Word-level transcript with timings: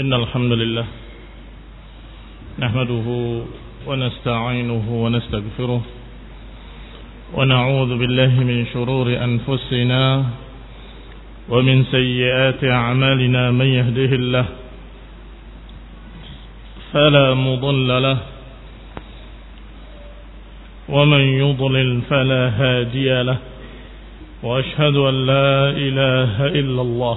إن 0.00 0.12
الحمد 0.12 0.52
لله 0.52 0.86
نحمده 2.58 3.06
ونستعينه 3.86 4.86
ونستغفره 5.04 5.82
ونعوذ 7.34 7.90
بالله 7.98 8.32
من 8.50 8.66
شرور 8.72 9.06
أنفسنا 9.28 10.02
ومن 11.48 11.84
سيئات 11.84 12.64
أعمالنا 12.64 13.50
من 13.50 13.66
يهده 13.66 14.10
الله 14.20 14.46
فلا 16.92 17.34
مضل 17.34 17.88
له 18.02 18.18
ومن 20.88 21.20
يضلل 21.42 22.00
فلا 22.10 22.42
هادي 22.60 23.22
له 23.22 23.38
وأشهد 24.42 24.96
أن 24.96 25.16
لا 25.26 25.70
إله 25.86 26.46
إلا 26.46 26.82
الله 26.82 27.16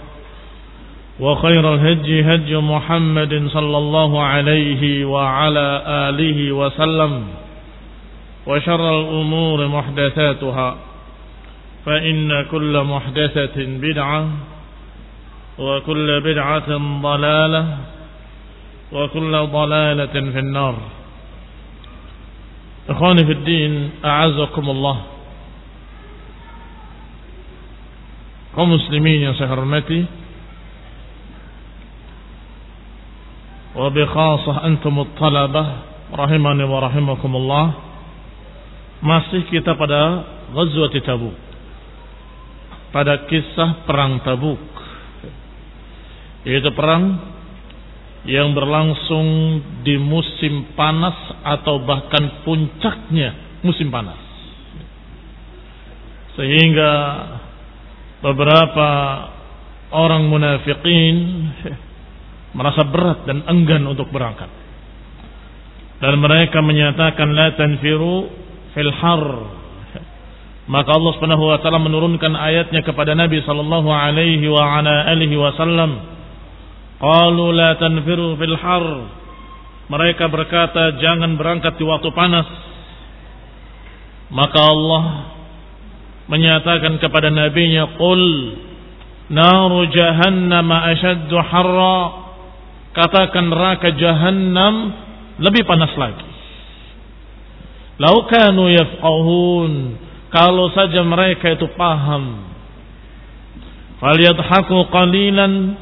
وخير 1.21 1.73
الهج 1.73 2.07
هج 2.29 2.49
محمد 2.53 3.47
صلى 3.47 3.77
الله 3.77 4.11
عليه 4.23 5.05
وعلى 5.05 5.67
آله 5.85 6.51
وسلم 6.51 7.11
وشر 8.47 8.83
الأمور 8.99 9.67
محدثاتها 9.67 10.69
فإن 11.85 12.45
كل 12.51 12.73
محدثة 12.83 13.57
بدعة 13.57 14.29
وكل 15.59 16.21
بدعة 16.21 16.69
ضلالة 17.01 17.77
وكل 18.91 19.31
ضلالة 19.31 20.15
في 20.33 20.39
النار. 20.39 20.75
إخواني 22.89 23.25
في 23.25 23.31
الدين 23.31 23.89
أعزكم 24.05 24.69
الله. 24.69 24.97
kaum 28.51 28.67
muslimin 28.67 29.31
yang 29.31 29.35
saya 29.39 29.55
khasah 33.73 34.67
antum 34.67 34.99
at-talabah 34.99 35.67
rahimani 36.11 36.67
wa 36.67 36.79
rahimakumullah. 36.83 37.65
Masih 39.01 39.47
kita 39.49 39.73
pada 39.79 40.27
ghazwat 40.53 40.93
Tabuk. 41.01 41.33
Pada 42.91 43.25
kisah 43.25 43.87
perang 43.87 44.19
Tabuk. 44.21 44.61
Yaitu 46.43 46.69
perang 46.75 47.31
yang 48.27 48.53
berlangsung 48.53 49.61
di 49.81 49.97
musim 49.97 50.77
panas 50.77 51.17
atau 51.41 51.81
bahkan 51.81 52.45
puncaknya 52.45 53.57
musim 53.65 53.89
panas. 53.89 54.19
Sehingga 56.37 56.91
beberapa 58.21 58.89
orang 59.89 60.29
munafikin 60.29 61.15
merasa 62.51 62.83
berat 62.87 63.23
dan 63.27 63.43
enggan 63.47 63.87
untuk 63.87 64.11
berangkat. 64.11 64.49
Dan 66.01 66.17
mereka 66.17 66.59
menyatakan 66.65 67.29
la 67.31 67.53
tanfiru 67.53 68.27
fil 68.73 68.91
har. 68.91 69.25
Maka 70.65 70.89
Allah 70.93 71.11
Subhanahu 71.17 71.45
wa 71.51 71.57
taala 71.61 71.81
menurunkan 71.81 72.33
ayatnya 72.33 72.81
kepada 72.81 73.13
Nabi 73.13 73.43
sallallahu 73.45 73.89
alaihi 73.91 74.45
wa 74.49 74.81
ala 74.81 75.09
alihi 75.13 75.35
wasallam. 75.37 75.91
Qalu 76.97 77.45
la 77.53 77.77
tanfiru 77.77 78.33
fil 78.37 78.57
har. 78.57 78.85
Mereka 79.91 80.25
berkata 80.31 80.97
jangan 80.97 81.35
berangkat 81.35 81.77
di 81.77 81.83
waktu 81.85 82.09
panas. 82.15 82.47
Maka 84.31 84.59
Allah 84.63 85.03
menyatakan 86.31 86.95
kepada 87.03 87.27
nabinya 87.27 87.99
qul 87.99 88.23
naru 89.27 89.85
jahannam 89.91 90.71
ashaddu 90.71 91.35
harra 91.35 92.30
katakan 92.91 93.47
neraka 93.47 93.95
jahannam 93.95 94.91
lebih 95.39 95.63
panas 95.63 95.91
lagi. 95.95 96.27
Lau 98.01 98.25
kanu 98.27 98.71
yafqahun 98.71 99.71
kalau 100.33 100.71
saja 100.73 101.03
mereka 101.05 101.53
itu 101.53 101.67
paham. 101.77 102.49
Falyadhaku 104.01 104.89
qalilan 104.89 105.77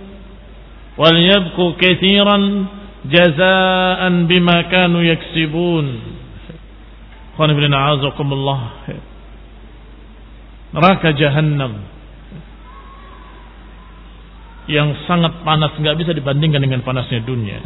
walyabku 0.99 1.79
kathiran 1.79 2.67
jazaan 3.07 4.27
bima 4.27 4.67
kanu 4.67 4.99
yaksibun. 5.05 5.85
Neraka 10.69 11.15
jahanam 11.15 11.98
yang 14.69 14.93
sangat 15.09 15.41
panas 15.41 15.73
nggak 15.81 15.97
bisa 15.97 16.11
dibandingkan 16.13 16.61
dengan 16.61 16.85
panasnya 16.85 17.25
dunia. 17.25 17.57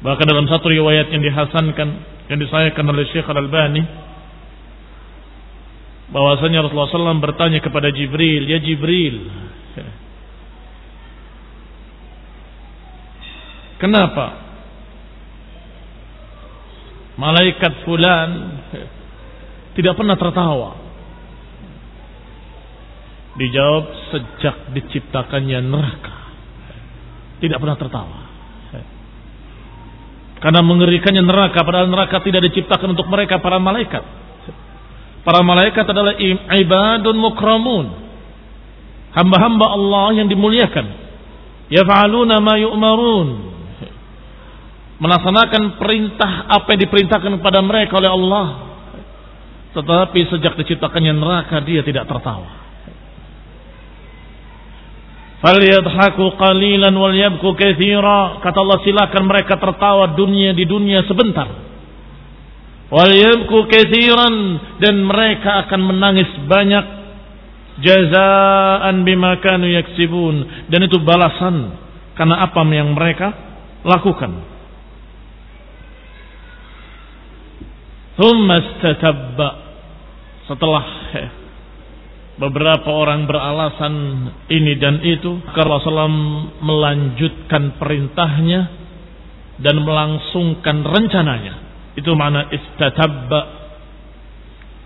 Bahkan 0.00 0.24
dalam 0.24 0.48
satu 0.48 0.72
riwayat 0.72 1.12
yang 1.12 1.20
dihasankan 1.20 1.88
yang 2.32 2.38
disayangkan 2.40 2.84
oleh 2.88 3.04
Syekh 3.12 3.28
Al 3.28 3.44
Albani 3.44 3.84
bahwasanya 6.08 6.64
Rasulullah 6.64 6.88
SAW 6.88 7.20
bertanya 7.20 7.60
kepada 7.60 7.92
Jibril, 7.92 8.48
ya 8.48 8.56
Jibril, 8.64 9.28
kenapa 13.76 14.40
malaikat 17.20 17.84
fulan 17.84 18.30
tidak 19.76 20.00
pernah 20.00 20.16
tertawa? 20.16 20.87
Dijawab 23.38 23.84
sejak 24.10 24.74
diciptakannya 24.74 25.62
neraka. 25.62 26.16
Tidak 27.38 27.58
pernah 27.62 27.78
tertawa. 27.78 28.18
Karena 30.38 30.62
mengerikannya 30.62 31.22
neraka. 31.22 31.62
Padahal 31.62 31.90
neraka 31.90 32.22
tidak 32.22 32.50
diciptakan 32.50 32.94
untuk 32.94 33.06
mereka 33.10 33.42
para 33.42 33.58
malaikat. 33.58 34.02
Para 35.26 35.42
malaikat 35.42 35.86
adalah 35.86 36.14
ibadun 36.58 37.16
mukramun. 37.18 37.86
Hamba-hamba 39.14 39.66
Allah 39.66 40.06
yang 40.18 40.28
dimuliakan. 40.30 40.86
Yafa'aluna 41.74 42.38
ma 42.38 42.54
yu'marun. 42.58 43.28
Melaksanakan 44.98 45.78
perintah 45.78 46.50
apa 46.50 46.74
yang 46.74 46.80
diperintahkan 46.90 47.38
kepada 47.38 47.62
mereka 47.62 48.02
oleh 48.02 48.10
Allah. 48.10 48.46
Tetapi 49.78 50.20
sejak 50.26 50.58
diciptakannya 50.58 51.14
neraka 51.14 51.62
dia 51.62 51.86
tidak 51.86 52.10
tertawa. 52.10 52.57
Falyadhaku 55.38 56.34
qalilan 56.34 56.90
wal 56.98 57.14
yabku 57.14 57.54
katsira. 57.54 58.42
Kata 58.42 58.58
Allah 58.58 58.78
silakan 58.82 59.22
mereka 59.30 59.54
tertawa 59.54 60.18
dunia 60.18 60.50
di 60.50 60.66
dunia 60.66 61.06
sebentar. 61.06 61.46
wal 62.90 63.12
yabku 63.12 63.68
katsiran 63.70 64.34
dan 64.82 64.98
mereka 65.06 65.66
akan 65.66 65.80
menangis 65.94 66.30
banyak. 66.50 66.86
Jazaan 67.78 69.06
bima 69.06 69.38
kanu 69.38 69.70
yaksibun. 69.70 70.66
Dan 70.66 70.90
itu 70.90 70.98
balasan. 71.06 71.86
Karena 72.18 72.42
apa 72.42 72.66
yang 72.66 72.98
mereka 72.98 73.30
lakukan. 73.86 74.42
Thumma 78.18 78.58
istatabba. 78.58 79.50
Setelah 80.50 80.84
beberapa 82.38 82.88
orang 82.88 83.26
beralasan 83.26 83.94
ini 84.46 84.78
dan 84.78 85.02
itu 85.02 85.42
Rasulullah 85.52 86.10
melanjutkan 86.62 87.76
perintahnya 87.76 88.60
dan 89.58 89.82
melangsungkan 89.82 90.86
rencananya 90.86 91.68
itu 91.98 92.14
makna 92.14 92.46
istatabba. 92.54 93.42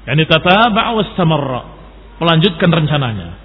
Yani 0.08 0.24
tataba 0.24 0.96
wastamarra. 0.96 1.62
Melanjutkan 2.16 2.72
rencananya. 2.72 3.36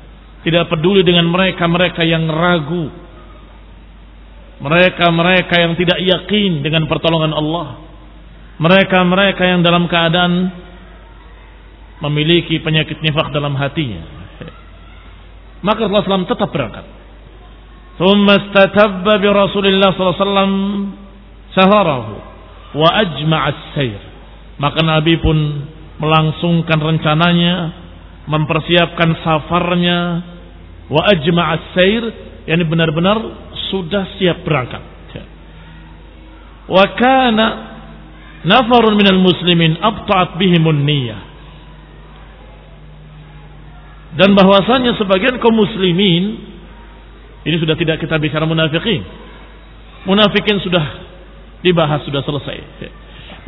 Tidak 0.47 0.71
peduli 0.71 1.03
dengan 1.03 1.27
mereka-mereka 1.27 2.07
yang 2.07 2.31
ragu. 2.31 2.87
Mereka-mereka 4.57 5.55
yang 5.59 5.73
tidak 5.75 5.99
yakin 5.99 6.63
dengan 6.63 6.87
pertolongan 6.87 7.35
Allah. 7.35 7.83
Mereka-mereka 8.57 9.43
yang 9.43 9.61
dalam 9.61 9.85
keadaan 9.85 10.33
memiliki 12.02 12.58
penyakit 12.60 12.98
nifak 13.00 13.30
dalam 13.30 13.54
hatinya. 13.54 14.02
Maka 15.62 15.86
Rasulullah 15.86 16.26
SAW 16.26 16.30
tetap 16.30 16.50
berangkat. 16.50 16.86
ثم 17.92 18.24
استتب 18.24 19.04
برسول 19.04 19.64
الله 19.68 19.88
صلى 19.94 20.00
الله 20.00 20.16
عليه 20.16 20.26
وسلم 20.26 20.52
سهره 21.54 22.06
wa 22.72 22.88
ajma'as 22.88 23.76
sair. 23.76 24.00
Maka 24.56 24.80
Nabi 24.84 25.20
pun 25.20 25.38
melangsungkan 26.00 26.80
rencananya, 26.80 27.54
mempersiapkan 28.28 29.20
safarnya, 29.20 29.98
wa 30.88 31.02
ajma'as 31.12 31.62
sair, 31.76 32.02
yakni 32.48 32.64
benar-benar 32.68 33.18
sudah 33.72 34.08
siap 34.16 34.44
berangkat. 34.44 34.82
Wa 36.62 36.84
kana 36.96 37.46
nafarun 38.46 38.96
minal 38.96 39.20
muslimin 39.20 39.76
abta'at 39.82 40.38
bihimun 40.40 40.86
niyyah. 40.86 41.25
Dan 44.15 44.37
bahwasanya 44.37 44.95
sebagian 44.95 45.41
kaum 45.43 45.57
muslimin 45.57 46.23
ini 47.43 47.55
sudah 47.59 47.75
tidak 47.75 47.99
kita 47.99 48.15
bicara 48.21 48.47
munafikin. 48.47 49.03
Munafikin 50.07 50.63
sudah 50.63 51.07
Dibahas 51.61 52.05
sudah 52.05 52.21
selesai. 52.21 52.57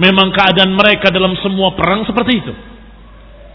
Memang 0.01 0.33
keadaan 0.33 0.73
mereka 0.73 1.13
dalam 1.13 1.37
semua 1.43 1.77
perang 1.77 2.07
seperti 2.07 2.41
itu. 2.41 2.53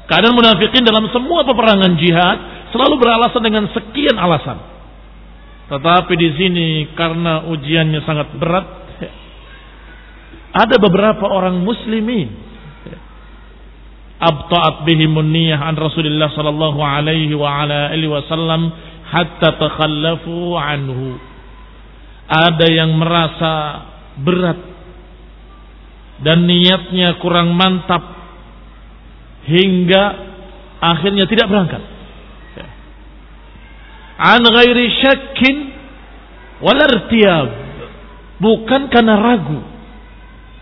Keadaan 0.05 0.37
munafikin 0.37 0.85
dalam 0.85 1.09
semua 1.11 1.43
peperangan 1.49 1.97
jihad 1.97 2.39
selalu 2.71 3.01
beralasan 3.01 3.43
dengan 3.43 3.65
sekian 3.73 4.15
alasan. 4.21 4.61
Tetapi 5.65 6.12
di 6.15 6.29
sini 6.37 6.69
karena 6.93 7.49
ujiannya 7.49 8.01
sangat 8.05 8.29
berat, 8.37 8.67
ada 10.55 10.77
beberapa 10.79 11.25
orang 11.27 11.65
muslimin 11.65 12.54
abta'at 14.25 14.88
bihimun 14.88 15.29
niyah 15.29 15.61
an 15.61 15.76
Rasulullah 15.76 16.32
sallallahu 16.32 16.81
alaihi 16.81 17.37
wa 17.37 17.65
ala 17.65 17.93
alihi 17.93 18.09
wasallam 18.09 18.73
hatta 19.05 19.56
takhallafu 19.61 20.56
anhu. 20.56 21.21
Ada 22.25 22.67
yang 22.73 22.97
merasa 22.97 23.85
berat 24.17 24.61
dan 26.25 26.49
niatnya 26.49 27.21
kurang 27.21 27.53
mantap 27.53 28.00
hingga 29.44 30.03
akhirnya 30.81 31.29
tidak 31.29 31.53
berangkat. 31.53 31.82
An 34.15 34.41
ghairi 34.47 34.87
syakkin 35.03 35.56
wal 36.62 36.81
Bukan 38.35 38.82
karena 38.88 39.15
ragu. 39.19 39.74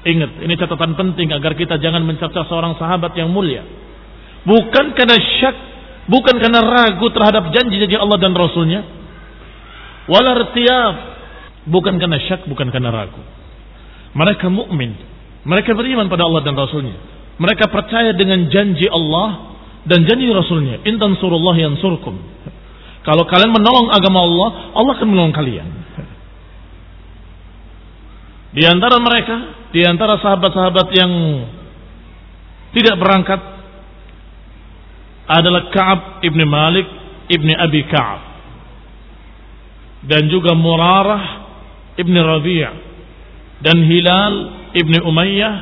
Ingat, 0.03 0.43
ini 0.43 0.55
catatan 0.59 0.99
penting 0.99 1.31
agar 1.31 1.55
kita 1.55 1.79
jangan 1.79 2.03
mencerca 2.03 2.43
seorang 2.51 2.75
sahabat 2.75 3.15
yang 3.15 3.31
mulia. 3.31 3.63
Bukan 4.43 4.99
karena 4.99 5.15
syak, 5.39 5.57
bukan 6.11 6.43
karena 6.43 6.59
ragu 6.59 7.07
terhadap 7.15 7.55
janji-janji 7.55 7.95
Allah 7.95 8.19
dan 8.19 8.35
Rasulnya. 8.35 8.83
Wal 10.11 10.27
bukan 11.71 11.95
karena 12.03 12.19
syak, 12.27 12.51
bukan 12.51 12.75
karena 12.75 12.91
ragu. 12.91 13.23
Mereka 14.19 14.51
mukmin, 14.51 14.99
mereka 15.47 15.79
beriman 15.79 16.11
pada 16.11 16.27
Allah 16.27 16.43
dan 16.43 16.59
Rasulnya. 16.59 16.99
Mereka 17.39 17.71
percaya 17.71 18.11
dengan 18.19 18.51
janji 18.51 18.91
Allah 18.91 19.55
dan 19.87 20.03
janji 20.03 20.27
Rasulnya. 20.31 20.83
Intan 20.83 21.15
surullah 21.19 21.55
yang 21.59 21.79
surkum. 21.79 22.19
Kalau 23.03 23.27
kalian 23.27 23.51
menolong 23.51 23.91
agama 23.91 24.23
Allah, 24.23 24.49
Allah 24.79 24.93
akan 24.99 25.09
menolong 25.11 25.35
kalian. 25.35 25.82
Di 28.53 28.65
antara 28.69 29.01
mereka, 29.01 29.37
di 29.73 29.81
antara 29.81 30.21
sahabat-sahabat 30.21 30.89
yang 30.93 31.13
tidak 32.77 32.97
berangkat 33.01 33.41
adalah 35.29 35.73
Ka'ab 35.73 36.01
ibni 36.25 36.45
Malik 36.45 36.85
ibni 37.33 37.57
Abi 37.57 37.89
Ka'ab 37.89 38.21
dan 40.05 40.29
juga 40.29 40.53
Murarah 40.53 41.25
ibni 41.97 42.19
Rabi' 42.19 42.67
dan 43.63 43.79
Hilal 43.87 44.35
ibni 44.75 44.99
Umayyah 45.01 45.55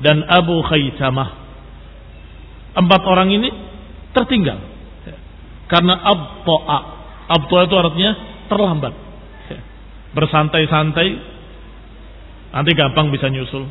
dan 0.00 0.24
Abu 0.26 0.58
Khaytamah. 0.64 1.30
Empat 2.74 3.02
orang 3.06 3.30
ini 3.30 3.48
tertinggal 4.10 4.58
karena 5.68 5.94
abtoa. 6.00 6.78
Abtoa 7.24 7.60
itu 7.66 7.76
artinya 7.78 8.12
terlambat. 8.50 8.94
Bersantai-santai, 10.14 11.08
nanti 12.54 12.70
gampang 12.78 13.10
bisa 13.10 13.26
nyusul. 13.26 13.66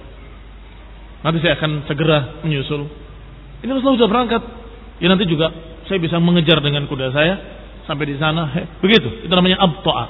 Nanti 1.23 1.39
saya 1.39 1.55
akan 1.55 1.87
segera 1.87 2.43
menyusul. 2.43 2.83
Ini 3.63 3.71
Rasulullah 3.71 3.99
sudah 4.03 4.11
berangkat. 4.11 4.43
Ya 4.99 5.07
nanti 5.07 5.23
juga 5.23 5.49
saya 5.87 6.03
bisa 6.03 6.19
mengejar 6.19 6.59
dengan 6.59 6.83
kuda 6.91 7.15
saya 7.15 7.33
sampai 7.87 8.11
di 8.11 8.19
sana. 8.19 8.51
Begitu. 8.83 9.23
Itu 9.23 9.31
namanya 9.31 9.63
abtoa. 9.63 10.05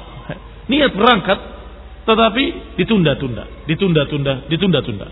Niat 0.74 0.98
berangkat 0.98 1.40
tetapi 2.04 2.76
ditunda-tunda, 2.82 3.70
ditunda-tunda, 3.70 4.50
ditunda-tunda. 4.50 5.08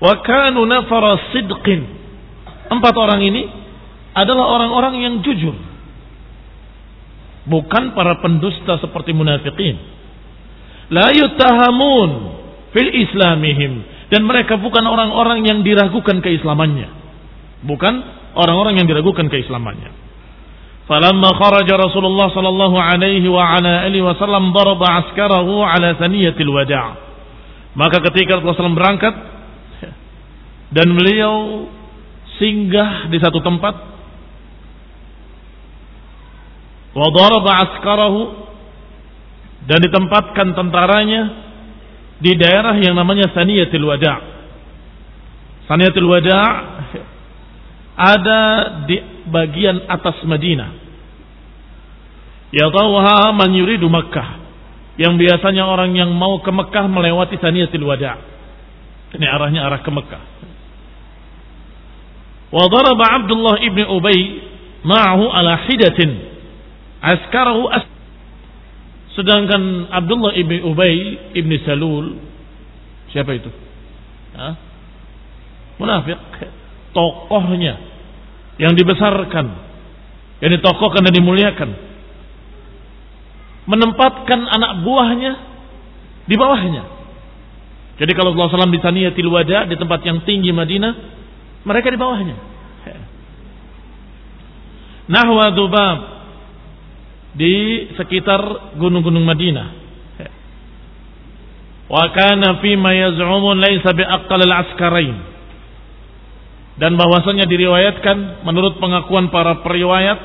Wa 0.00 0.14
kanu. 0.24 0.64
Empat 2.72 2.94
orang 2.96 3.20
ini 3.20 3.42
adalah 4.16 4.48
orang-orang 4.48 4.94
yang 4.96 5.14
jujur. 5.20 5.52
Bukan 7.42 7.92
para 7.92 8.16
pendusta 8.22 8.80
seperti 8.80 9.12
munafikin. 9.12 9.76
La 10.88 11.12
yutahamun 11.12 12.41
fil 12.72 12.90
islamihim. 12.92 13.84
Dan 14.12 14.28
mereka 14.28 14.60
bukan 14.60 14.84
orang-orang 14.84 15.48
yang 15.48 15.64
diragukan 15.64 16.20
keislamannya. 16.20 16.88
Bukan 17.64 17.94
orang-orang 18.36 18.82
yang 18.82 18.88
diragukan 18.88 19.32
keislamannya. 19.32 19.92
Falamma 20.84 21.30
kharaja 21.38 21.78
Rasulullah 21.78 22.28
sallallahu 22.34 22.76
alaihi 22.76 23.24
wa 23.30 23.40
ala 23.56 23.86
alihi 23.86 24.02
wasallam 24.02 24.50
daraba 24.50 25.06
askarahu 25.06 25.62
ala 25.62 25.94
thaniyatil 25.96 26.50
wada' 26.50 27.12
maka 27.72 28.04
ketika 28.10 28.36
Rasulullah 28.36 28.68
SAW 28.68 28.76
berangkat 28.76 29.14
dan 30.76 30.88
beliau 30.92 31.64
singgah 32.36 33.08
di 33.08 33.16
satu 33.16 33.40
tempat 33.40 33.74
wa 36.92 37.08
daraba 37.16 37.52
askarahu 37.68 38.20
dan 39.64 39.78
ditempatkan 39.80 40.52
tentaranya 40.52 41.41
di 42.22 42.32
daerah 42.38 42.78
yang 42.78 42.94
namanya 42.94 43.34
Saniyatul 43.34 43.82
Wada' 43.82 44.18
Saniyatul 45.66 46.06
Wada' 46.06 46.50
ada 47.92 48.40
di 48.86 48.96
bagian 49.26 49.84
atas 49.90 50.22
Madinah 50.22 50.82
Yatawha 52.52 53.32
man 53.32 53.50
yuridu 53.56 53.88
Makkah. 53.88 54.44
Yang 55.00 55.24
biasanya 55.24 55.64
orang 55.64 55.96
yang 55.96 56.12
mau 56.12 56.44
ke 56.44 56.52
Mekah 56.52 56.84
melewati 56.84 57.40
Saniyatil 57.40 57.80
Wada'. 57.80 58.20
Ini 59.16 59.24
arahnya 59.24 59.64
arah 59.64 59.80
ke 59.80 59.88
Mekah. 59.88 60.22
Wa 62.52 62.68
daraba 62.68 63.24
Abdullah 63.24 63.56
ibn 63.64 63.88
Ubay 63.88 64.20
ma'ahu 64.84 65.24
ala 65.32 65.64
hidatin 65.64 66.12
askarahu 67.00 67.72
as 67.72 67.88
Sedangkan 69.12 69.92
Abdullah 69.92 70.32
ibn 70.40 70.64
Ubay 70.64 70.96
ibn 71.36 71.52
Salul 71.68 72.16
siapa 73.12 73.36
itu? 73.36 73.52
Hah? 74.32 74.54
Munafik, 75.76 76.16
tokohnya 76.96 77.76
yang 78.56 78.72
dibesarkan, 78.72 79.46
yang 80.40 80.50
ditokohkan 80.56 81.04
dan 81.04 81.12
dimuliakan 81.12 81.70
menempatkan 83.66 84.40
anak 84.48 84.82
buahnya 84.82 85.32
di 86.26 86.34
bawahnya. 86.34 86.82
Jadi 88.00 88.12
kalau 88.16 88.34
Rasulullah 88.34 88.66
SAW 88.66 88.74
di 88.74 88.82
Taniyatil 88.82 89.30
Wada 89.30 89.68
di 89.68 89.76
tempat 89.78 90.02
yang 90.02 90.24
tinggi 90.26 90.50
Madinah, 90.50 90.92
mereka 91.62 91.92
di 91.92 91.98
bawahnya. 92.00 92.36
Nahwa 95.12 95.50
Dubab 95.52 95.98
di 97.32 97.88
sekitar 97.96 98.76
gunung-gunung 98.76 99.24
Madinah. 99.24 99.68
Wa 101.92 102.08
kana 102.12 102.60
fi 102.64 102.72
ma 102.76 102.92
yaz'umun 102.96 103.60
laysa 103.60 103.92
bi 103.92 104.04
al-askarain. 104.04 105.16
Dan 106.80 106.96
bahwasanya 106.96 107.44
diriwayatkan 107.44 108.44
menurut 108.48 108.80
pengakuan 108.80 109.28
para 109.28 109.60
periwayat, 109.60 110.18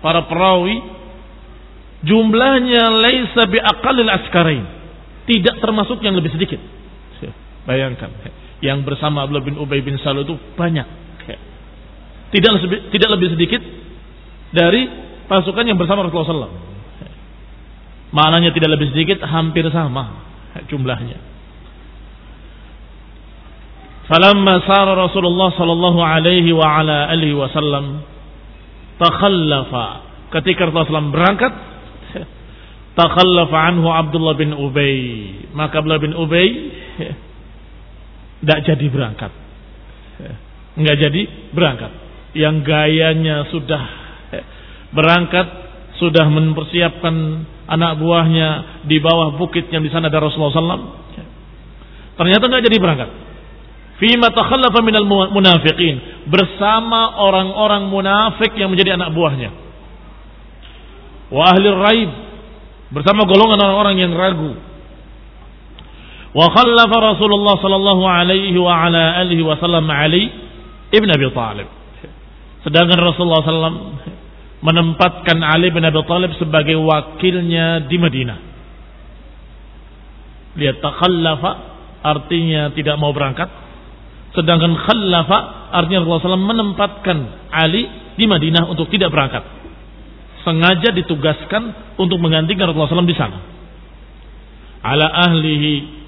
para 0.00 0.24
perawi, 0.24 0.80
jumlahnya 2.08 2.88
laysa 2.88 3.42
bi 3.48 3.60
al-askarain. 3.60 4.64
Tidak 5.28 5.60
termasuk 5.60 6.00
yang 6.00 6.16
lebih 6.16 6.32
sedikit. 6.32 6.60
Bayangkan, 7.68 8.08
yang 8.64 8.80
bersama 8.88 9.28
Abdullah 9.28 9.44
bin 9.44 9.60
Ubay 9.60 9.84
bin 9.84 10.00
Salul 10.00 10.24
itu 10.24 10.36
banyak. 10.56 10.88
Tidak 12.30 12.52
tidak 12.94 13.08
lebih 13.18 13.28
sedikit 13.34 13.60
dari 14.54 15.09
pasukan 15.30 15.62
yang 15.62 15.78
bersama 15.78 16.02
Rasulullah 16.02 16.50
SAW. 16.50 16.58
Maknanya 18.10 18.50
tidak 18.50 18.74
lebih 18.74 18.90
sedikit, 18.90 19.22
hampir 19.22 19.62
sama 19.70 20.26
jumlahnya. 20.66 21.30
Falamma 24.10 24.66
sara 24.66 24.98
Rasulullah 24.98 25.54
sallallahu 25.54 26.02
alaihi 26.02 26.50
wa 26.50 26.82
ala 26.82 27.06
alihi 27.14 27.30
wasallam 27.38 28.02
takhallafa 28.98 30.02
ketika 30.34 30.66
Rasulullah 30.66 30.98
SAW 30.98 31.14
berangkat 31.14 31.52
takhallafa 32.98 33.58
anhu 33.70 33.86
Abdullah 33.86 34.34
bin 34.34 34.50
Ubay 34.50 34.98
maka 35.54 35.78
Abdullah 35.78 36.02
bin 36.02 36.18
Ubay 36.18 36.48
tidak 38.42 38.60
jadi 38.66 38.86
berangkat 38.90 39.30
nggak 40.74 40.96
jadi 40.98 41.22
berangkat 41.54 41.92
yang 42.34 42.66
gayanya 42.66 43.46
sudah 43.54 43.99
berangkat 44.90 45.46
sudah 46.00 46.26
mempersiapkan 46.26 47.14
anak 47.70 48.00
buahnya 48.00 48.82
di 48.88 48.98
bawah 48.98 49.36
bukit 49.36 49.68
yang 49.70 49.84
di 49.84 49.92
sana 49.92 50.08
ada 50.08 50.18
Rasulullah 50.18 50.54
SAW. 50.56 50.84
Ternyata 52.16 52.44
nggak 52.48 52.64
jadi 52.66 52.76
berangkat. 52.80 53.10
Fima 54.00 54.32
takhallafa 54.32 54.80
minal 54.80 55.04
munafiqin 55.08 56.24
bersama 56.24 57.20
orang-orang 57.20 57.92
munafik 57.92 58.56
yang 58.56 58.72
menjadi 58.72 58.96
anak 58.96 59.12
buahnya. 59.12 59.50
Wa 61.30 61.52
ahli 61.52 61.68
raib 61.68 62.10
bersama 62.90 63.28
golongan 63.28 63.60
orang-orang 63.60 63.96
yang 64.00 64.12
ragu. 64.16 64.56
Wa 66.30 66.46
khallafa 66.48 66.96
Rasulullah 67.14 67.58
sallallahu 67.60 68.02
alaihi 68.06 68.56
wa 68.56 68.72
ala 68.88 69.20
alihi 69.20 69.42
wasallam 69.42 69.84
Ali 69.90 70.30
ibn 70.94 71.08
Abi 71.10 71.26
Talib. 71.34 71.68
Sedangkan 72.64 72.98
Rasulullah 72.98 73.42
sallallahu 73.44 74.09
menempatkan 74.60 75.40
Ali 75.40 75.72
bin 75.72 75.84
Abi 75.84 76.00
Thalib 76.04 76.36
sebagai 76.36 76.76
wakilnya 76.76 77.88
di 77.88 77.96
Madinah. 77.96 78.38
Lihat 80.60 80.76
takhallafa 80.84 81.50
artinya 82.04 82.72
tidak 82.76 82.96
mau 83.00 83.16
berangkat. 83.16 83.48
Sedangkan 84.36 84.76
khallafa 84.76 85.72
artinya 85.74 86.04
Rasulullah 86.04 86.36
SAW 86.36 86.52
menempatkan 86.54 87.18
Ali 87.50 87.88
di 88.14 88.28
Madinah 88.28 88.68
untuk 88.68 88.92
tidak 88.92 89.10
berangkat. 89.10 89.42
Sengaja 90.44 90.92
ditugaskan 90.92 91.96
untuk 91.96 92.20
menggantikan 92.20 92.68
Rasulullah 92.68 93.00
SAW 93.00 93.08
di 93.08 93.16
sana. 93.16 93.38
Ala 94.80 95.08
ahlihi 95.28 96.00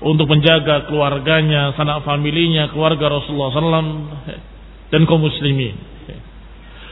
untuk 0.00 0.28
menjaga 0.28 0.88
keluarganya, 0.88 1.76
sanak 1.76 2.04
familinya, 2.04 2.72
keluarga 2.72 3.12
Rasulullah 3.12 3.52
SAW 3.52 3.92
dan 4.88 5.00
kaum 5.04 5.20
muslimin 5.20 5.89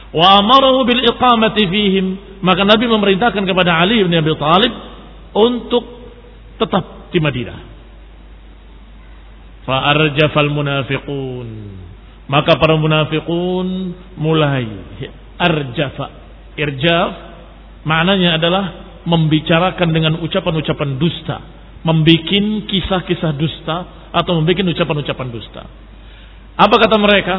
wa 0.09 0.41
amarahu 0.41 0.85
bil 0.85 1.03
iqamati 1.05 1.63
fihim. 1.69 2.05
Maka 2.39 2.63
Nabi 2.63 2.87
memerintahkan 2.87 3.43
kepada 3.43 3.77
Ali 3.77 3.99
bin 4.01 4.15
Abi 4.15 4.31
Thalib 4.39 4.73
untuk 5.35 5.83
tetap 6.55 7.11
di 7.11 7.19
Madinah. 7.19 7.59
Fa 9.67 9.91
arjafal 9.91 10.49
munafiqun. 10.49 11.49
Maka 12.29 12.57
para 12.61 12.77
munafiqun 12.77 13.67
mulai 14.17 14.65
arjafa. 15.37 16.07
Irjaf 16.59 17.11
maknanya 17.85 18.37
adalah 18.37 18.65
membicarakan 19.07 19.89
dengan 19.89 20.13
ucapan-ucapan 20.21 20.89
dusta. 20.99 21.37
Membikin 21.79 22.67
kisah-kisah 22.67 23.33
dusta 23.39 23.77
atau 24.11 24.35
membikin 24.41 24.67
ucapan-ucapan 24.67 25.27
dusta. 25.31 25.63
Apa 26.59 26.75
kata 26.75 26.97
mereka 26.99 27.35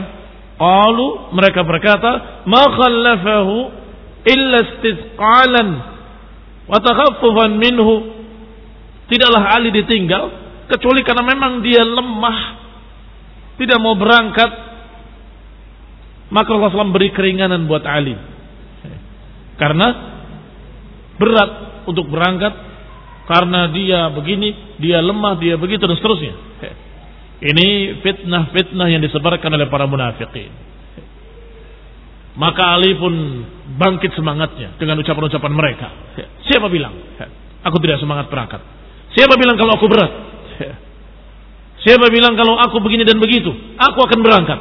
Qalu 0.61 1.33
mereka 1.33 1.65
berkata, 1.65 2.45
"Ma 2.45 2.69
khallafahu 2.69 3.57
illa 4.29 4.59
istithqalan 4.61 5.69
wa 6.69 6.79
takhaffufan 6.85 7.57
minhu." 7.57 8.21
Tidaklah 9.09 9.57
Ali 9.57 9.73
ditinggal 9.73 10.25
kecuali 10.69 11.01
karena 11.01 11.25
memang 11.25 11.65
dia 11.65 11.81
lemah, 11.81 12.39
tidak 13.57 13.81
mau 13.81 13.97
berangkat. 13.97 14.69
Maka 16.31 16.47
Allah 16.55 16.71
SAW 16.71 16.95
beri 16.95 17.11
keringanan 17.11 17.67
buat 17.67 17.83
Ali. 17.83 18.15
Karena 19.59 19.89
berat 21.19 21.51
untuk 21.91 22.07
berangkat 22.07 22.55
karena 23.27 23.67
dia 23.75 24.13
begini, 24.15 24.79
dia 24.79 25.03
lemah, 25.03 25.41
dia 25.43 25.59
begitu 25.59 25.89
dan 25.89 25.99
seterusnya. 25.99 26.35
Ini 27.41 28.01
fitnah-fitnah 28.05 28.89
yang 28.93 29.01
disebarkan 29.01 29.49
oleh 29.57 29.73
para 29.73 29.89
munafikin. 29.89 30.53
Maka 32.37 32.77
Ali 32.77 32.95
pun 33.01 33.13
bangkit 33.81 34.13
semangatnya 34.13 34.77
dengan 34.77 35.01
ucapan-ucapan 35.01 35.53
mereka. 35.53 35.89
Siapa 36.45 36.69
bilang? 36.69 36.93
Aku 37.65 37.81
tidak 37.81 37.99
semangat 38.01 38.29
berangkat. 38.29 38.61
Siapa 39.17 39.35
bilang 39.41 39.57
kalau 39.57 39.73
aku 39.75 39.89
berat? 39.89 40.13
Siapa 41.85 42.13
bilang 42.13 42.37
kalau 42.37 42.61
aku 42.61 42.77
begini 42.85 43.09
dan 43.09 43.17
begitu? 43.17 43.49
Aku 43.81 43.99
akan 44.05 44.21
berangkat. 44.21 44.61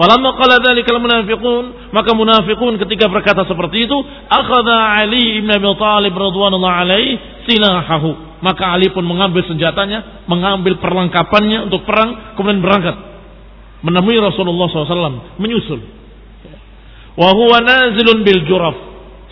Falamma 0.00 0.32
qala 0.40 0.56
dzalika 0.64 0.96
munafiqun 0.96 1.92
maka 1.92 2.16
munafiqun 2.16 2.80
ketika 2.80 3.12
berkata 3.12 3.44
seperti 3.44 3.84
itu 3.84 3.98
akhadha 4.32 5.04
Ali 5.04 5.44
ibn 5.44 5.52
Abi 5.52 5.68
Thalib 5.76 6.16
radhiyallahu 6.16 6.64
alaihi 6.64 7.20
silahahu 7.44 8.31
maka 8.42 8.74
Ali 8.74 8.90
pun 8.90 9.06
mengambil 9.06 9.46
senjatanya, 9.46 10.26
mengambil 10.26 10.82
perlengkapannya 10.82 11.70
untuk 11.70 11.86
perang, 11.86 12.34
kemudian 12.34 12.58
berangkat 12.58 13.12
menemui 13.82 14.18
Rasulullah 14.18 14.66
SAW, 14.70 15.38
menyusul. 15.42 15.80
Wahuwa 17.18 17.60
nazilun 17.60 18.24
bil 18.24 18.42
juraf. 18.46 18.76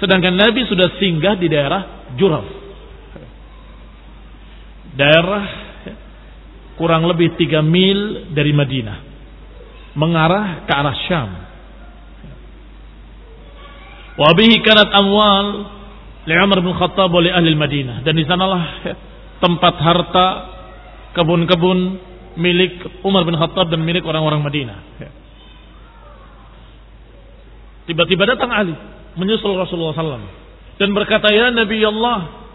Sedangkan 0.02 0.37
Nabi 0.37 0.67
sudah 0.69 0.97
singgah 1.00 1.37
di 1.37 1.49
daerah 1.49 2.12
Juraf. 2.17 2.45
Daerah 4.97 5.45
kurang 6.76 7.07
lebih 7.09 7.38
tiga 7.38 7.62
mil 7.64 8.33
dari 8.33 8.52
Madinah. 8.52 8.99
Mengarah 9.97 10.67
ke 10.67 10.73
arah 10.73 10.97
Syam. 11.09 11.31
Wabihi 14.21 14.61
kanat 14.61 14.90
amwal 14.93 15.47
Umar 16.38 16.60
bin 16.62 16.76
Khattab 16.76 17.10
oleh 17.10 17.32
ahli 17.34 17.56
Madinah. 17.56 18.06
Dan 18.06 18.14
di 18.14 18.25
sanalah 18.28 18.62
tempat 19.40 19.75
harta 19.80 20.26
kebun-kebun 21.16 21.78
milik 22.38 23.02
Umar 23.02 23.26
bin 23.26 23.34
Khattab 23.34 23.72
dan 23.72 23.82
milik 23.82 24.06
orang-orang 24.06 24.44
Madinah. 24.44 24.78
Tiba-tiba 27.90 28.22
datang 28.22 28.54
Ali 28.54 28.76
menyusul 29.18 29.58
Rasulullah 29.58 29.96
SAW 29.96 30.30
dan 30.78 30.94
berkata 30.94 31.26
ya 31.34 31.50
Nabi 31.50 31.82
Allah 31.82 32.46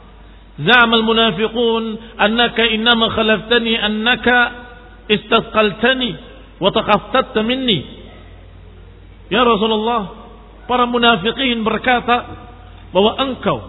za'amal 0.55 1.03
munafiqun 1.03 1.83
annaka 2.15 2.63
innama 2.71 3.11
khalaftani 3.11 3.75
annaka 3.75 4.37
istasqaltani 5.11 6.11
wa 6.63 6.71
taqaftatta 6.71 7.43
minni. 7.43 7.83
Ya 9.27 9.43
Rasulullah 9.43 10.31
para 10.71 10.87
munafikin 10.87 11.67
berkata 11.67 12.44
bahwa 12.95 13.11
engkau 13.19 13.59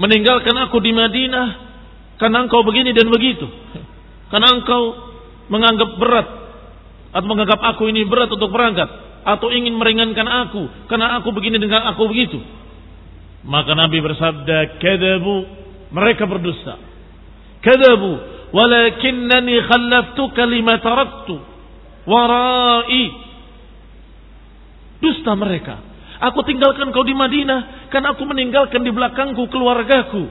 meninggalkan 0.00 0.56
aku 0.64 0.80
di 0.80 0.96
Madinah 0.96 1.48
karena 2.16 2.48
engkau 2.48 2.64
begini 2.64 2.96
dan 2.96 3.12
begitu. 3.12 3.44
Karena 4.32 4.56
engkau 4.56 4.96
menganggap 5.52 6.00
berat 6.00 6.28
atau 7.12 7.28
menganggap 7.28 7.60
aku 7.60 7.92
ini 7.92 8.08
berat 8.08 8.32
untuk 8.32 8.48
berangkat 8.48 8.88
atau 9.20 9.52
ingin 9.52 9.76
meringankan 9.76 10.24
aku 10.48 10.88
karena 10.88 11.20
aku 11.20 11.28
begini 11.36 11.60
dengan 11.60 11.92
aku 11.92 12.08
begitu. 12.08 12.40
Maka 13.46 13.76
Nabi 13.76 14.00
bersabda, 14.00 14.80
"Kadzabu." 14.80 15.36
Mereka 15.86 16.26
berdusta. 16.26 16.82
"Kadzabu, 17.62 18.12
walakinnani 18.50 19.60
khallaftuka 19.70 20.42
lima 20.50 20.82
taraktu 20.82 21.36
warai." 22.08 23.04
Dusta 24.98 25.36
mereka. 25.38 25.85
Aku 26.16 26.40
tinggalkan 26.48 26.88
kau 26.96 27.04
di 27.04 27.12
Madinah 27.12 27.90
karena 27.92 28.16
aku 28.16 28.24
meninggalkan 28.24 28.80
di 28.80 28.88
belakangku 28.88 29.52
keluargaku. 29.52 30.24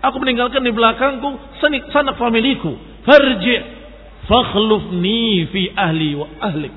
Aku 0.00 0.16
meninggalkan 0.16 0.64
di 0.64 0.72
belakangku 0.72 1.60
sanak 1.92 2.16
familiku 2.16 2.72
farji 3.04 3.56
fakhlufni 4.24 5.44
fi 5.52 5.62
ahli 5.76 6.16
wa 6.16 6.26
ahlik. 6.40 6.72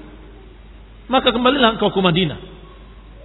Maka 1.07 1.31
kembalilah 1.31 1.79
engkau 1.79 1.91
ke 1.91 2.01
Madinah. 2.03 2.39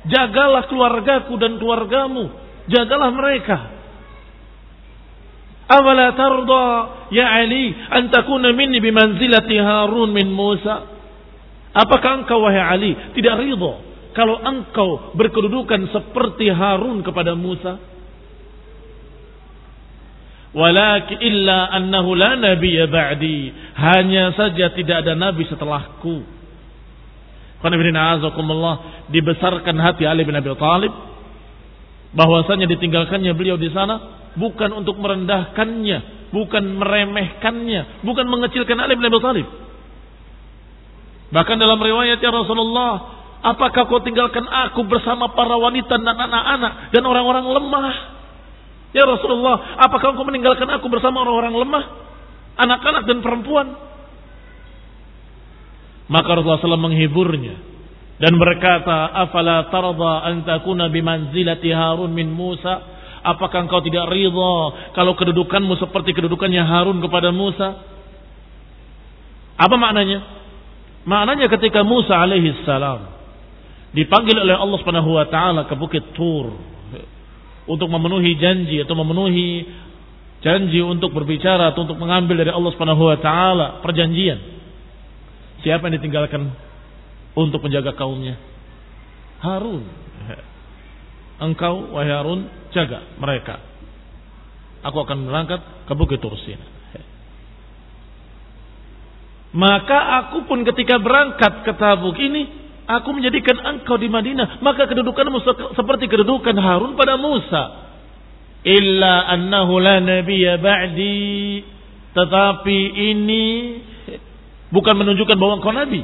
Jagalah 0.06 0.70
keluargaku 0.70 1.34
dan 1.34 1.58
keluargamu. 1.58 2.30
Jagalah 2.70 3.10
mereka. 3.10 3.58
Awala 5.68 6.16
tarda 6.16 6.66
ya 7.12 7.28
Ali 7.28 7.74
an 7.92 8.08
takuna 8.08 8.54
minni 8.56 8.80
bimanzilati 8.80 9.58
Harun 9.58 10.14
min 10.14 10.30
Musa? 10.30 10.96
Apakah 11.74 12.24
engkau 12.24 12.40
wahai 12.40 12.62
Ali 12.62 12.92
tidak 13.18 13.42
ridho 13.42 13.87
kalau 14.18 14.42
engkau 14.42 15.14
berkedudukan 15.14 15.94
seperti 15.94 16.50
Harun 16.50 17.06
kepada 17.06 17.38
Musa? 17.38 17.78
Walakin 20.50 21.22
illa 21.22 21.70
annahu 21.70 22.18
la 22.18 22.34
nabiyya 22.34 22.90
ba'di. 22.90 23.54
Hanya 23.78 24.34
saja 24.34 24.74
tidak 24.74 25.06
ada 25.06 25.14
nabi 25.14 25.46
setelahku. 25.46 26.26
Qanibina 27.62 28.18
dibesarkan 29.06 29.76
hati 29.78 30.02
Ali 30.02 30.26
bin 30.26 30.34
Abi 30.34 30.50
Thalib 30.58 30.90
bahwasanya 32.10 32.66
ditinggalkannya 32.74 33.38
beliau 33.38 33.54
di 33.54 33.70
sana 33.70 34.26
bukan 34.34 34.82
untuk 34.82 34.98
merendahkannya, 34.98 36.30
bukan 36.34 36.64
meremehkannya, 36.74 38.02
bukan 38.02 38.26
mengecilkan 38.26 38.82
Ali 38.82 38.98
bin 38.98 39.06
Abi 39.06 39.22
Thalib. 39.22 39.46
Bahkan 41.28 41.56
dalam 41.60 41.78
riwayat 41.78 42.18
ya 42.18 42.30
Rasulullah, 42.34 43.17
apakah 43.42 43.86
kau 43.86 44.02
tinggalkan 44.02 44.44
aku 44.46 44.82
bersama 44.86 45.30
para 45.34 45.54
wanita 45.58 45.94
dan 45.98 46.16
anak-anak 46.16 46.94
dan 46.94 47.02
orang-orang 47.06 47.46
lemah? 47.46 48.18
Ya 48.96 49.04
Rasulullah, 49.04 49.78
apakah 49.84 50.16
engkau 50.16 50.24
meninggalkan 50.24 50.66
aku 50.72 50.88
bersama 50.88 51.20
orang-orang 51.20 51.54
lemah, 51.60 51.84
anak-anak 52.56 53.04
dan 53.04 53.18
perempuan? 53.20 53.66
Maka 56.08 56.28
Rasulullah 56.40 56.64
SAW 56.64 56.88
menghiburnya 56.88 57.60
dan 58.16 58.32
berkata, 58.40 59.12
"Afala 59.12 59.68
tarda 59.68 60.24
an 60.24 60.40
takuna 60.48 60.88
bimanzilati 60.88 61.68
Harun 61.68 62.16
min 62.16 62.32
Musa?" 62.32 62.96
Apakah 63.18 63.66
engkau 63.66 63.82
tidak 63.82 64.08
ridha 64.08 64.54
kalau 64.94 65.12
kedudukanmu 65.18 65.74
seperti 65.76 66.16
kedudukannya 66.16 66.64
Harun 66.64 67.02
kepada 67.02 67.28
Musa? 67.34 67.76
Apa 69.58 69.74
maknanya? 69.74 70.22
Maknanya 71.02 71.50
ketika 71.50 71.82
Musa 71.82 72.14
alaihi 72.14 72.54
salam 72.62 73.17
dipanggil 73.92 74.36
oleh 74.36 74.56
Allah 74.56 74.78
Subhanahu 74.80 75.10
wa 75.16 75.26
taala 75.28 75.64
ke 75.64 75.74
bukit 75.76 76.12
Tur 76.12 76.52
untuk 77.68 77.88
memenuhi 77.88 78.36
janji 78.40 78.80
atau 78.80 78.96
memenuhi 78.96 79.64
janji 80.40 80.80
untuk 80.80 81.12
berbicara 81.12 81.72
atau 81.72 81.84
untuk 81.84 82.00
mengambil 82.00 82.40
dari 82.44 82.52
Allah 82.52 82.70
Subhanahu 82.72 83.04
wa 83.08 83.18
taala 83.20 83.66
perjanjian. 83.84 84.38
Siapa 85.64 85.90
yang 85.90 85.98
ditinggalkan 85.98 86.54
untuk 87.34 87.60
menjaga 87.64 87.92
kaumnya? 87.98 88.38
Harun. 89.42 89.84
Engkau 91.38 91.94
wahai 91.94 92.10
Harun 92.10 92.50
jaga 92.74 93.14
mereka. 93.18 93.62
Aku 94.82 95.02
akan 95.02 95.26
berangkat 95.26 95.60
ke 95.86 95.92
Bukit 95.94 96.22
Tursin. 96.22 96.58
Maka 99.48 99.98
aku 100.22 100.44
pun 100.44 100.60
ketika 100.62 101.00
berangkat 101.00 101.64
ke 101.64 101.72
Tabuk 101.74 102.14
ini 102.20 102.57
Aku 102.88 103.12
menjadikan 103.12 103.60
engkau 103.60 104.00
di 104.00 104.08
Madinah. 104.08 104.64
Maka 104.64 104.88
kedudukanmu 104.88 105.44
seperti 105.76 106.08
kedudukan 106.08 106.56
Harun 106.56 106.96
pada 106.96 107.20
Musa. 107.20 107.92
Illa 108.64 109.28
annahu 109.28 109.76
la 109.76 110.00
nabiyya 110.00 110.56
ba'di. 110.56 111.60
Tetapi 112.16 112.78
ini 113.12 113.44
bukan 114.72 114.94
menunjukkan 114.96 115.36
bahwa 115.36 115.60
engkau 115.60 115.76
nabi. 115.76 116.00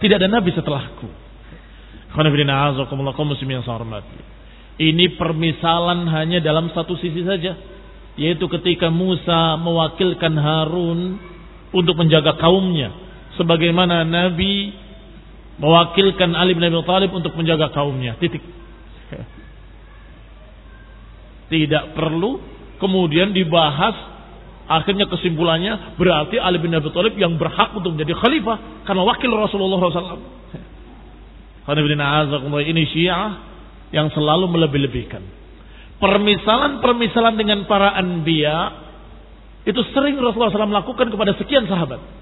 Tidak 0.00 0.16
ada 0.16 0.32
nabi 0.32 0.48
setelahku. 0.56 1.08
Ini 4.78 5.04
permisalan 5.20 6.00
hanya 6.08 6.38
dalam 6.40 6.72
satu 6.72 6.96
sisi 6.96 7.20
saja. 7.28 7.52
Yaitu 8.16 8.48
ketika 8.48 8.88
Musa 8.88 9.60
mewakilkan 9.60 10.32
Harun 10.40 11.20
untuk 11.76 12.00
menjaga 12.00 12.40
kaumnya. 12.40 12.90
Sebagaimana 13.36 14.02
Nabi 14.08 14.87
mewakilkan 15.58 16.32
Ali 16.38 16.54
bin 16.54 16.64
Abi 16.66 16.78
Thalib 16.86 17.10
untuk 17.12 17.34
menjaga 17.34 17.70
kaumnya. 17.74 18.14
Titik. 18.22 18.42
Tidak 21.52 21.84
perlu 21.98 22.38
kemudian 22.78 23.34
dibahas 23.34 23.94
akhirnya 24.68 25.08
kesimpulannya 25.08 25.98
berarti 25.98 26.38
Ali 26.38 26.62
bin 26.62 26.70
Abi 26.74 26.88
Thalib 26.94 27.18
yang 27.18 27.34
berhak 27.36 27.74
untuk 27.74 27.96
menjadi 27.98 28.14
khalifah 28.14 28.86
karena 28.86 29.02
wakil 29.02 29.30
Rasulullah 29.34 29.78
SAW. 29.82 30.22
Ini 32.64 32.82
Syiah 32.88 33.28
yang 33.92 34.08
selalu 34.12 34.48
melebih-lebihkan. 34.48 35.20
Permisalan-permisalan 35.98 37.34
dengan 37.34 37.66
para 37.66 37.92
anbiya 37.98 38.86
itu 39.66 39.80
sering 39.92 40.16
Rasulullah 40.16 40.54
SAW 40.54 40.70
lakukan 40.70 41.10
kepada 41.10 41.34
sekian 41.36 41.66
sahabat. 41.66 42.17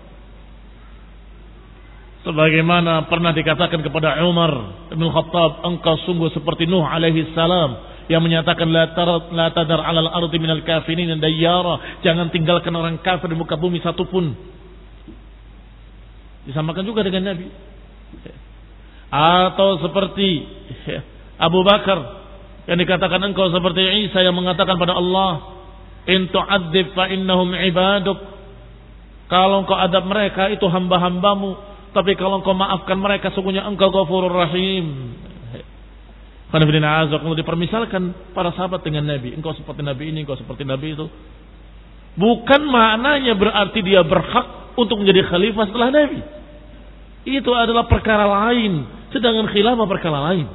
Sebagaimana 2.27 3.07
pernah 3.07 3.31
dikatakan 3.31 3.87
kepada 3.87 4.19
Umar 4.27 4.51
bin 4.91 5.07
Khattab, 5.07 5.62
engkau 5.62 5.95
sungguh 6.11 6.35
seperti 6.35 6.67
Nuh 6.67 6.83
alaihi 6.83 7.31
salam 7.39 7.79
yang 8.11 8.19
menyatakan 8.19 8.67
la 8.67 8.91
tar 8.99 9.31
la 9.31 9.55
tadar 9.55 9.79
alal 9.79 10.11
ardi 10.11 10.43
minal 10.43 10.59
kafirin 10.67 11.07
dan 11.07 11.23
dayyara, 11.23 12.03
jangan 12.03 12.27
tinggalkan 12.35 12.75
orang 12.75 12.99
kafir 12.99 13.31
di 13.31 13.39
muka 13.39 13.55
bumi 13.55 13.79
satupun. 13.79 14.35
Disamakan 16.51 16.83
juga 16.83 17.07
dengan 17.07 17.31
Nabi. 17.31 17.47
Atau 19.07 19.87
seperti 19.87 20.29
Abu 21.47 21.62
Bakar 21.62 22.27
yang 22.67 22.83
dikatakan 22.83 23.23
engkau 23.23 23.55
seperti 23.55 24.11
Isa 24.11 24.19
yang 24.27 24.35
mengatakan 24.35 24.75
pada 24.83 24.99
Allah, 24.99 25.62
"In 26.11 26.27
tu'adzib 26.35 26.91
fa 26.91 27.07
innahum 27.07 27.55
ibaduk." 27.55 28.19
Kalau 29.31 29.62
engkau 29.62 29.79
adab 29.79 30.11
mereka 30.11 30.51
itu 30.51 30.67
hamba-hambamu, 30.67 31.76
tapi 31.96 32.12
kalau 32.12 32.44
engkau 32.44 32.52
maafkan 32.52 33.00
mereka, 33.00 33.32
sungguhnya 33.32 33.64
engkau 33.64 33.88
ghafurur 33.88 34.28
rahim. 34.28 35.16
Karena 36.52 37.09
kalau 37.09 37.32
dipermisalkan 37.32 38.32
para 38.37 38.52
sahabat 38.52 38.85
dengan 38.85 39.09
Nabi. 39.09 39.32
Engkau 39.32 39.56
seperti 39.56 39.80
Nabi 39.80 40.12
ini, 40.12 40.28
engkau 40.28 40.37
seperti 40.37 40.68
Nabi 40.68 40.92
itu. 40.92 41.09
Bukan 42.20 42.68
maknanya 42.68 43.32
berarti 43.32 43.80
dia 43.80 44.04
berhak 44.04 44.76
untuk 44.76 45.00
menjadi 45.00 45.24
khalifah 45.24 45.64
setelah 45.72 45.88
Nabi. 45.88 46.20
Itu 47.24 47.56
adalah 47.56 47.88
perkara 47.88 48.28
lain. 48.28 48.85
Sedangkan 49.16 49.48
khilafah 49.48 49.88
perkara 49.88 50.18
lain. 50.32 50.46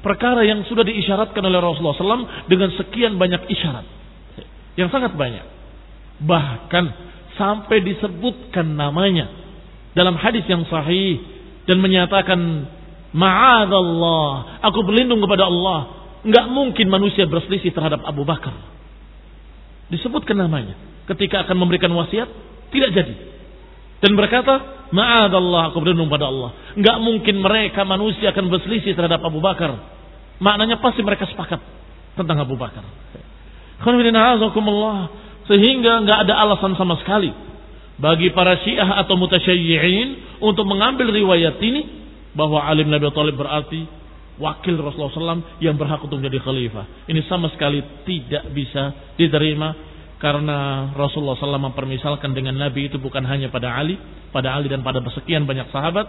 Perkara 0.00 0.40
yang 0.48 0.64
sudah 0.64 0.80
diisyaratkan 0.80 1.44
oleh 1.44 1.60
Rasulullah 1.60 2.24
SAW 2.24 2.48
dengan 2.48 2.72
sekian 2.72 3.20
banyak 3.20 3.52
isyarat. 3.52 3.84
Yang 4.80 4.96
sangat 4.96 5.12
banyak. 5.12 5.44
Bahkan 6.24 6.84
sampai 7.36 7.84
disebutkan 7.84 8.76
namanya 8.76 9.39
dalam 9.94 10.14
hadis 10.18 10.46
yang 10.46 10.62
sahih 10.70 11.18
dan 11.66 11.82
menyatakan 11.82 12.38
ma'adallah 13.10 14.62
aku 14.62 14.86
berlindung 14.86 15.22
kepada 15.22 15.50
Allah. 15.50 15.80
Nggak 16.20 16.46
mungkin 16.52 16.86
manusia 16.92 17.24
berselisih 17.24 17.72
terhadap 17.72 18.04
Abu 18.04 18.28
Bakar. 18.28 18.52
Disebutkan 19.88 20.36
namanya. 20.36 20.76
Ketika 21.08 21.42
akan 21.48 21.56
memberikan 21.58 21.90
wasiat 21.96 22.28
tidak 22.70 22.90
jadi. 22.94 23.14
Dan 24.00 24.14
berkata 24.14 24.86
ma'adallah 24.94 25.72
aku 25.72 25.82
berlindung 25.82 26.06
kepada 26.12 26.30
Allah. 26.30 26.50
Nggak 26.76 26.96
mungkin 27.02 27.34
mereka 27.42 27.82
manusia 27.82 28.30
akan 28.30 28.46
berselisih 28.52 28.94
terhadap 28.94 29.24
Abu 29.26 29.42
Bakar. 29.42 29.74
Maknanya 30.40 30.78
pasti 30.78 31.02
mereka 31.02 31.26
sepakat 31.26 31.60
tentang 32.14 32.38
Abu 32.40 32.54
Bakar. 32.54 32.84
Sehingga 35.50 35.92
nggak 36.04 36.18
ada 36.28 36.34
alasan 36.46 36.78
sama 36.78 37.00
sekali 37.00 37.49
bagi 38.00 38.32
para 38.32 38.56
syiah 38.64 38.96
atau 39.04 39.14
mutasyayyi'in 39.20 40.40
untuk 40.40 40.64
mengambil 40.64 41.12
riwayat 41.12 41.60
ini 41.60 42.00
bahwa 42.32 42.64
Ali 42.64 42.88
bin 42.88 42.96
Abi 42.96 43.12
Thalib 43.12 43.36
berarti 43.36 43.84
wakil 44.40 44.80
Rasulullah 44.80 45.36
SAW 45.36 45.60
yang 45.60 45.76
berhak 45.76 46.00
untuk 46.00 46.16
menjadi 46.16 46.40
khalifah. 46.40 47.06
Ini 47.06 47.20
sama 47.28 47.52
sekali 47.52 47.84
tidak 48.08 48.48
bisa 48.56 49.14
diterima 49.20 49.76
karena 50.16 50.90
Rasulullah 50.96 51.36
SAW 51.36 51.60
mempermisalkan 51.60 52.32
dengan 52.32 52.56
Nabi 52.56 52.88
itu 52.88 52.96
bukan 52.96 53.24
hanya 53.28 53.52
pada 53.52 53.76
Ali, 53.76 54.00
pada 54.32 54.56
Ali 54.56 54.72
dan 54.72 54.80
pada 54.80 55.04
sekian 55.12 55.44
banyak 55.44 55.68
sahabat. 55.68 56.08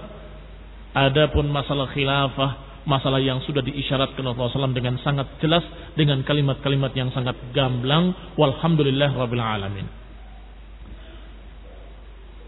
Adapun 0.91 1.47
masalah 1.51 1.91
khilafah, 1.91 2.84
masalah 2.88 3.19
yang 3.19 3.43
sudah 3.43 3.63
diisyaratkan 3.63 4.23
Rasulullah 4.23 4.67
SAW 4.67 4.75
dengan 4.75 4.95
sangat 5.04 5.27
jelas 5.43 5.63
dengan 5.95 6.23
kalimat-kalimat 6.23 6.95
yang 6.95 7.12
sangat 7.12 7.36
gamblang. 7.51 8.15
Walhamdulillah 8.39 9.12
Rabbil 9.15 9.43
Alamin. 9.43 10.01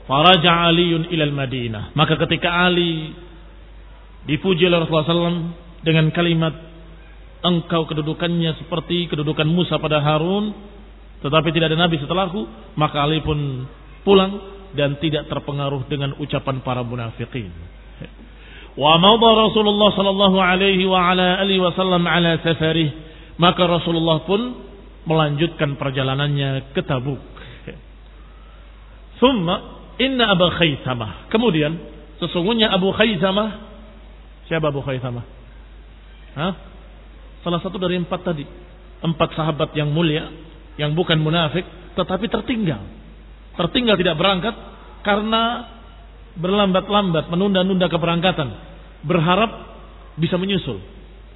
Faraja 0.04 0.68
Aliun 0.68 1.08
ilal 1.12 1.32
Madinah. 1.32 1.96
Maka 1.96 2.20
ketika 2.28 2.52
Ali 2.52 3.16
dipuji 4.28 4.68
oleh 4.68 4.84
Rasulullah 4.84 5.08
SAW 5.08 5.52
dengan 5.84 6.12
kalimat 6.12 6.52
engkau 7.44 7.88
kedudukannya 7.88 8.56
seperti 8.60 9.12
kedudukan 9.12 9.48
Musa 9.48 9.80
pada 9.80 10.00
Harun, 10.00 10.72
Tetapi 11.24 11.56
tidak 11.56 11.72
ada 11.72 11.88
nabi 11.88 11.96
setelahku, 12.04 12.44
maka 12.76 13.00
Ali 13.00 13.24
pun 13.24 13.64
pulang 14.04 14.44
dan 14.76 15.00
tidak 15.00 15.32
terpengaruh 15.32 15.88
dengan 15.88 16.20
ucapan 16.20 16.60
para 16.60 16.84
munafikin. 16.84 17.48
Wa 18.76 19.00
madha 19.00 19.48
Rasulullah 19.48 19.96
sallallahu 19.96 20.38
alaihi 20.44 20.84
wa 20.84 21.00
ala 21.00 21.40
alihi 21.40 21.64
wasallam 21.64 22.04
ala 22.04 22.44
safarih. 22.44 22.92
Maka 23.40 23.64
Rasulullah 23.66 24.28
pun 24.28 24.42
melanjutkan 25.08 25.80
perjalanannya 25.80 26.76
ke 26.76 26.82
Tabuk. 26.84 27.24
Thumma 29.24 29.83
inna 30.04 30.36
Abu 30.36 30.52
Khaythamah. 30.52 31.32
Kemudian 31.32 31.80
sesungguhnya 32.20 32.72
Abu 32.72 32.92
Khaythamah 32.92 33.50
siapa 34.52 34.70
Abu 34.70 34.84
Khaythamah? 34.84 35.24
Hah? 36.36 36.54
Salah 37.44 37.60
satu 37.64 37.80
dari 37.80 38.00
empat 38.00 38.22
tadi. 38.24 38.46
Empat 39.04 39.36
sahabat 39.36 39.76
yang 39.76 39.92
mulia, 39.92 40.32
yang 40.80 40.96
bukan 40.96 41.20
munafik, 41.20 41.68
tetapi 41.96 42.32
tertinggal. 42.32 42.80
Tertinggal 43.60 44.00
tidak 44.00 44.16
berangkat 44.16 44.56
karena 45.04 45.68
berlambat-lambat, 46.40 47.30
menunda-nunda 47.30 47.92
keberangkatan. 47.92 48.50
Berharap 49.04 49.52
bisa 50.16 50.40
menyusul. 50.40 50.80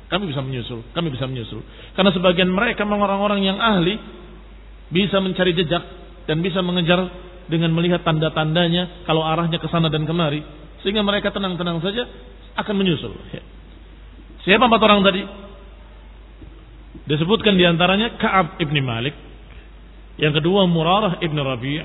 Kami 0.08 0.24
bisa 0.32 0.40
menyusul, 0.40 0.88
kami 0.96 1.12
bisa 1.12 1.28
menyusul. 1.28 1.60
Karena 1.92 2.16
sebagian 2.16 2.48
mereka 2.48 2.88
orang-orang 2.88 3.44
yang 3.44 3.60
ahli 3.60 4.00
bisa 4.88 5.20
mencari 5.20 5.52
jejak 5.52 5.84
dan 6.32 6.40
bisa 6.40 6.64
mengejar 6.64 7.12
dengan 7.48 7.72
melihat 7.72 8.04
tanda-tandanya 8.04 9.08
kalau 9.08 9.24
arahnya 9.24 9.60
ke 9.60 9.68
sana 9.72 9.88
dan 9.88 10.04
kemari. 10.04 10.44
Sehingga 10.84 11.02
mereka 11.02 11.34
tenang-tenang 11.34 11.82
saja 11.84 12.06
akan 12.60 12.74
menyusul. 12.76 13.16
Siapa 14.44 14.64
empat 14.64 14.82
orang 14.84 15.02
tadi? 15.04 15.22
Disebutkan 17.08 17.56
di 17.56 17.64
antaranya 17.64 18.20
Ka'ab 18.20 18.60
ibni 18.60 18.84
Malik. 18.84 19.16
Yang 20.18 20.42
kedua 20.42 20.66
Murarah 20.66 21.22
ibni 21.22 21.40
Rabi' 21.40 21.84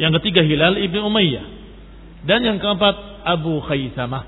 Yang 0.00 0.12
ketiga 0.20 0.40
Hilal 0.42 0.80
ibni 0.80 1.00
Umayyah. 1.00 1.46
Dan 2.24 2.46
yang 2.46 2.58
keempat 2.62 3.26
Abu 3.26 3.60
Khaythamah. 3.64 4.24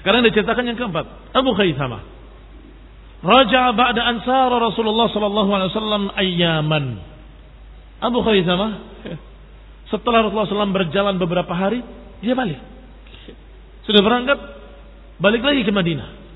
Sekarang 0.00 0.22
diceritakan 0.22 0.64
yang 0.70 0.78
keempat. 0.78 1.34
Abu 1.34 1.50
Khaythamah. 1.54 2.02
Raja 3.26 3.74
ba'da 3.74 4.00
ansar 4.06 4.52
Rasulullah 4.54 5.10
sallallahu 5.10 5.50
alaihi 5.50 5.70
wasallam 5.72 6.04
ayyaman. 6.14 6.84
Abu 8.00 8.20
Khaythamah 8.20 8.72
setelah 9.92 10.26
Rasulullah 10.26 10.66
SAW 10.66 10.74
berjalan 10.74 11.14
beberapa 11.16 11.54
hari, 11.54 11.80
dia 12.20 12.34
balik. 12.34 12.58
Sudah 13.86 14.02
berangkat, 14.02 14.38
balik 15.22 15.46
lagi 15.46 15.62
ke 15.62 15.70
Madinah. 15.70 16.26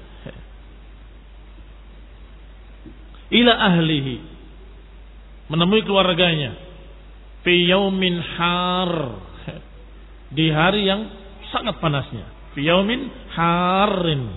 ila 3.31 3.53
ahlihi 3.55 4.15
menemui 5.51 5.87
keluarganya 5.87 6.59
fi 7.47 7.71
yaumin 7.71 8.19
har 8.19 8.93
di 10.35 10.51
hari 10.51 10.87
yang 10.87 11.07
sangat 11.55 11.79
panasnya 11.79 12.27
fi 12.55 12.67
yaumin 12.67 13.07
harin 13.35 14.35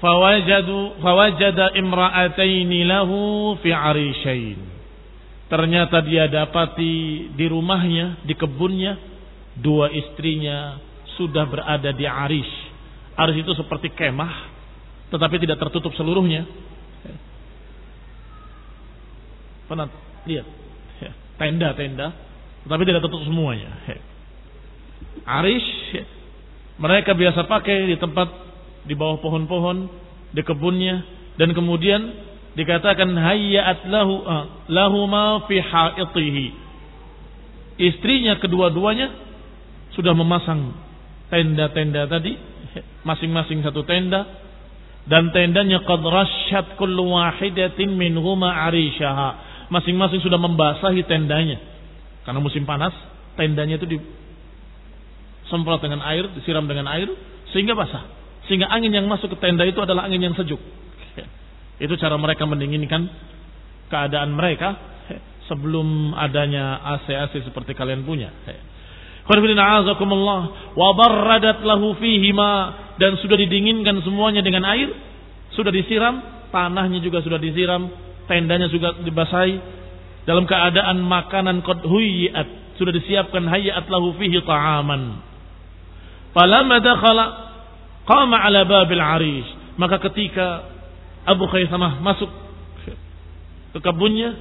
fawajadu 0.00 1.00
fawajada 1.04 1.76
imra'ataini 1.76 2.80
lahu 2.88 3.56
fi 3.60 3.70
arishain 3.72 4.73
ternyata 5.54 6.02
dia 6.02 6.26
dapati 6.26 7.30
di 7.30 7.46
rumahnya 7.46 8.26
di 8.26 8.34
kebunnya 8.34 8.98
dua 9.54 9.86
istrinya 9.94 10.82
sudah 11.14 11.46
berada 11.46 11.94
di 11.94 12.02
arish 12.02 12.54
arish 13.14 13.46
itu 13.46 13.54
seperti 13.54 13.94
kemah 13.94 14.50
tetapi 15.14 15.38
tidak 15.38 15.62
tertutup 15.62 15.94
seluruhnya 15.94 16.42
Pernah 19.64 19.88
lihat? 20.28 20.46
Tenda-tenda, 21.34 22.14
tapi 22.68 22.82
tidak 22.86 23.02
tutup 23.02 23.26
semuanya. 23.26 23.74
Ya. 23.90 23.98
Ya. 25.24 26.04
mereka 26.78 27.10
biasa 27.10 27.48
pakai 27.50 27.90
di 27.90 27.96
tempat 27.98 28.28
di 28.86 28.94
bawah 28.94 29.18
pohon-pohon, 29.18 29.90
di 30.30 30.42
kebunnya, 30.46 31.02
dan 31.34 31.50
kemudian 31.50 32.06
dikatakan 32.54 33.10
hayyat 33.14 33.86
lahu 33.90 34.14
uh, 34.22 34.44
lahuma 34.70 35.46
fi 35.50 35.58
haitihi. 35.58 36.46
Istrinya 37.74 38.38
kedua-duanya 38.38 39.10
sudah 39.98 40.14
memasang 40.14 40.74
tenda-tenda 41.30 42.06
tadi, 42.06 42.38
masing-masing 43.02 43.66
satu 43.66 43.82
tenda, 43.82 44.22
dan 45.10 45.34
tendanya 45.34 45.82
qad 45.82 46.02
rasyat 46.02 46.78
kullu 46.78 47.18
wahidatin 47.18 47.98
minhuma 47.98 48.54
arishaha 48.70 49.54
masing-masing 49.72 50.20
sudah 50.20 50.40
membasahi 50.40 51.02
tendanya. 51.08 51.58
Karena 52.24 52.40
musim 52.40 52.64
panas, 52.64 52.92
tendanya 53.36 53.76
itu 53.76 53.86
disemprot 53.88 55.80
dengan 55.82 56.00
air, 56.04 56.28
disiram 56.36 56.64
dengan 56.64 56.88
air, 56.88 57.08
sehingga 57.52 57.76
basah. 57.76 58.04
Sehingga 58.48 58.68
angin 58.68 58.92
yang 58.92 59.08
masuk 59.08 59.32
ke 59.36 59.38
tenda 59.40 59.64
itu 59.64 59.80
adalah 59.80 60.04
angin 60.04 60.20
yang 60.20 60.34
sejuk. 60.36 60.60
Itu 61.84 62.00
cara 62.00 62.16
mereka 62.16 62.48
mendinginkan 62.48 63.06
keadaan 63.92 64.32
mereka 64.32 64.94
sebelum 65.46 66.16
adanya 66.16 66.80
AC-AC 66.96 67.44
seperti 67.44 67.76
kalian 67.76 68.02
punya. 68.08 68.32
wa 70.76 70.88
barradat 70.96 71.64
lahu 71.64 71.96
fihima 71.96 72.52
dan 73.00 73.16
sudah 73.20 73.36
didinginkan 73.36 74.00
semuanya 74.04 74.40
dengan 74.44 74.64
air, 74.68 74.92
sudah 75.56 75.72
disiram, 75.72 76.48
tanahnya 76.52 77.00
juga 77.00 77.20
sudah 77.24 77.40
disiram, 77.40 77.88
tendanya 78.28 78.68
juga 78.68 78.96
dibasahi. 79.00 79.84
Dalam 80.24 80.48
keadaan 80.48 81.04
makanan 81.04 81.60
qad 81.60 81.84
sudah 82.80 82.92
disiapkan 82.96 83.44
hayat 83.44 83.84
lahu 83.92 84.16
fihi 84.16 84.40
ta'aman. 84.40 85.20
Falamma 86.32 86.76
dakhala 86.80 87.24
qama 88.08 88.40
ala 88.40 88.64
babil 88.64 89.04
arish. 89.04 89.50
Maka 89.76 90.00
ketika 90.00 90.73
Abu 91.24 91.44
Khaisamah 91.48 92.04
masuk 92.04 92.30
ke 93.74 93.78
kebunnya 93.80 94.36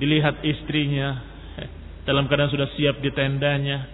dilihat 0.00 0.40
istrinya 0.42 1.20
dalam 2.08 2.26
keadaan 2.26 2.50
sudah 2.50 2.68
siap 2.74 3.04
di 3.04 3.12
tendanya 3.12 3.86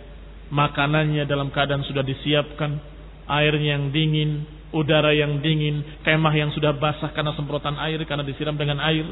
makanannya 0.49 1.27
dalam 1.27 1.51
keadaan 1.51 1.83
sudah 1.83 2.07
disiapkan 2.07 2.79
airnya 3.27 3.75
yang 3.79 3.91
dingin 3.91 4.47
udara 4.75 5.15
yang 5.15 5.39
dingin, 5.41 6.03
kemah 6.03 6.35
yang 6.35 6.51
sudah 6.51 6.75
basah 6.77 7.13
karena 7.17 7.33
semprotan 7.33 7.81
air, 7.81 7.97
karena 8.05 8.21
disiram 8.27 8.53
dengan 8.59 8.83
air. 8.83 9.07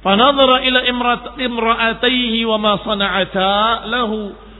Fanadhara 0.00 0.62
ila 0.62 0.80
imra'ataihi 1.36 2.40
wa 2.46 2.56
ma 2.56 2.72
sana'ata 2.80 3.84
lahu. 3.90 4.18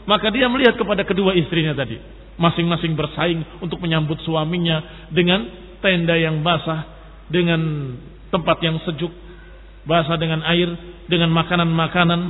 Maka 0.08 0.32
dia 0.32 0.48
melihat 0.48 0.76
kepada 0.76 1.04
kedua 1.04 1.36
istrinya 1.36 1.76
tadi. 1.76 2.00
Masing-masing 2.38 2.96
bersaing 2.96 3.40
untuk 3.60 3.78
menyambut 3.82 4.18
suaminya 4.24 5.08
dengan 5.12 5.67
tenda 5.84 6.14
yang 6.18 6.40
basah, 6.42 6.86
dengan 7.28 7.94
tempat 8.32 8.58
yang 8.64 8.80
sejuk, 8.84 9.12
basah 9.84 10.16
dengan 10.16 10.44
air, 10.44 10.68
dengan 11.06 11.32
makanan-makanan. 11.32 12.20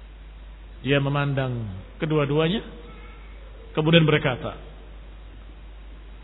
Dia 0.86 0.96
memandang 0.96 1.68
kedua-duanya, 2.00 2.64
kemudian 3.76 4.08
berkata, 4.08 4.56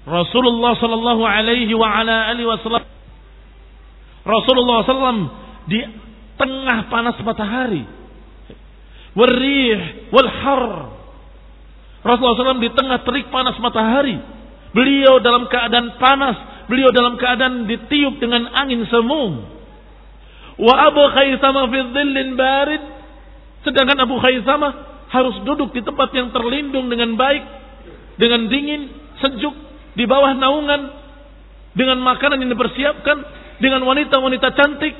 Rasulullah 0.07 0.79
sallallahu 0.79 1.27
alaihi 1.27 1.75
wa 1.75 1.90
ala 1.90 2.31
wasallam 2.31 2.87
Rasulullah 4.22 4.87
sallam 4.87 5.18
di 5.66 5.83
tengah 6.38 6.87
panas 6.87 7.18
matahari 7.27 7.83
warih 9.16 10.12
wal 10.12 10.29
har. 10.31 10.64
Rasulullah 12.07 12.55
SAW 12.55 12.62
di 12.62 12.70
tengah 12.70 13.03
terik 13.03 13.35
panas 13.35 13.59
matahari 13.59 14.20
beliau 14.77 15.17
dalam 15.25 15.49
keadaan 15.49 15.97
panas 15.97 16.69
beliau 16.69 16.93
dalam 16.93 17.17
keadaan 17.17 17.65
ditiup 17.65 18.21
dengan 18.21 18.53
angin 18.53 18.85
semu 18.85 19.25
wa 20.61 20.75
Abu 20.85 21.01
Khaisamah 21.17 21.65
fi 21.73 21.79
dhillin 21.81 22.37
barid 22.37 22.83
sedangkan 23.65 24.05
Abu 24.05 24.21
Khaisamah 24.21 24.73
harus 25.09 25.41
duduk 25.49 25.73
di 25.73 25.81
tempat 25.81 26.12
yang 26.12 26.29
terlindung 26.37 26.93
dengan 26.93 27.17
baik 27.17 27.45
dengan 28.21 28.53
dingin 28.53 28.93
sejuk 29.25 29.55
di 29.97 30.05
bawah 30.05 30.37
naungan 30.37 30.93
dengan 31.77 32.01
makanan 32.01 32.41
yang 32.41 32.53
dipersiapkan 32.53 33.19
dengan 33.61 33.85
wanita-wanita 33.85 34.49
cantik. 34.57 34.95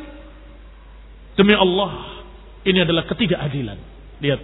Demi 1.37 1.53
Allah, 1.53 2.25
ini 2.65 2.81
adalah 2.81 3.05
ketidakadilan. 3.09 3.79
Lihat, 4.25 4.41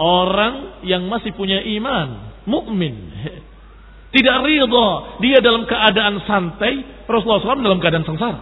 orang 0.00 0.84
yang 0.88 1.04
masih 1.08 1.36
punya 1.36 1.60
iman, 1.60 2.40
mukmin, 2.48 2.96
tidak 4.08 4.36
ridha 4.44 4.88
dia 5.20 5.38
dalam 5.44 5.68
keadaan 5.68 6.24
santai, 6.24 7.04
Rasulullah 7.04 7.44
SAW 7.44 7.64
dalam 7.64 7.80
keadaan 7.80 8.06
sengsara. 8.08 8.40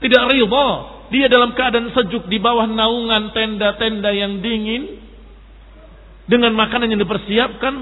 Tidak 0.00 0.22
ridha 0.28 0.68
dia 1.08 1.26
dalam 1.28 1.56
keadaan 1.56 1.92
sejuk 1.92 2.28
di 2.28 2.36
bawah 2.40 2.68
naungan 2.68 3.32
tenda-tenda 3.32 4.10
yang 4.12 4.44
dingin 4.44 5.00
dengan 6.28 6.56
makanan 6.56 6.92
yang 6.92 7.00
dipersiapkan 7.00 7.74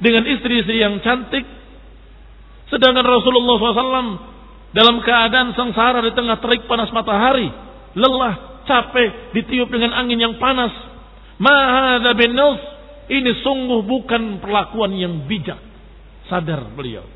dengan 0.00 0.24
istri-istri 0.26 0.80
yang 0.80 1.00
cantik 1.04 1.44
Sedangkan 2.72 3.04
Rasulullah 3.04 3.56
SAW 3.60 4.16
dalam 4.72 5.04
keadaan 5.04 5.52
sengsara 5.52 6.00
di 6.00 6.16
tengah 6.16 6.40
terik 6.40 6.64
panas 6.64 6.88
matahari, 6.88 7.52
lelah, 7.92 8.64
capek, 8.64 9.36
ditiup 9.36 9.68
dengan 9.68 9.92
angin 9.92 10.16
yang 10.16 10.40
panas. 10.40 10.72
Mahada 11.36 12.16
bin 12.16 12.32
ini 13.12 13.44
sungguh 13.44 13.84
bukan 13.84 14.40
perlakuan 14.40 14.96
yang 14.96 15.28
bijak. 15.28 15.60
Sadar 16.30 16.70
beliau. 16.74 17.06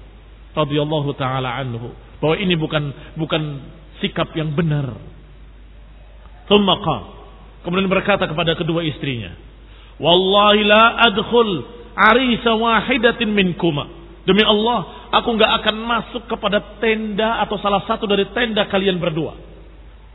radhiyallahu 0.56 1.12
taala 1.20 1.52
anhu 1.60 1.92
bahwa 2.16 2.36
ini 2.40 2.56
bukan 2.56 2.88
bukan 3.20 3.42
sikap 4.00 4.32
yang 4.32 4.56
benar. 4.56 4.96
Thumma 6.48 6.80
Kemudian 7.60 7.90
berkata 7.90 8.24
kepada 8.30 8.54
kedua 8.54 8.80
istrinya, 8.86 9.34
"Wallahi 9.98 10.60
la 10.64 11.12
adkhul 11.12 11.50
arisa 11.92 12.54
wahidatin 12.54 13.34
minkuma." 13.34 13.90
Demi 14.22 14.42
Allah, 14.42 15.10
aku 15.12 15.34
nggak 15.34 15.52
akan 15.62 15.76
masuk 15.86 16.22
kepada 16.30 16.58
tenda 16.82 17.42
atau 17.42 17.58
salah 17.62 17.82
satu 17.86 18.06
dari 18.06 18.26
tenda 18.30 18.66
kalian 18.70 18.98
berdua. 18.98 19.34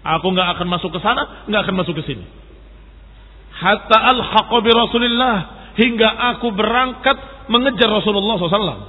Aku 0.02 0.32
nggak 0.32 0.58
akan 0.58 0.68
masuk 0.68 0.96
ke 0.96 1.00
sana, 1.04 1.46
nggak 1.48 1.62
akan 1.68 1.76
masuk 1.76 1.96
ke 2.00 2.04
sini. 2.08 2.26
Hatta 3.52 4.00
al 4.00 4.20
bi 4.64 4.72
Rasulillah 4.74 5.38
hingga 5.76 6.08
aku 6.36 6.52
berangkat 6.56 7.41
mengejar 7.52 7.92
Rasulullah 7.92 8.40
SAW. 8.40 8.82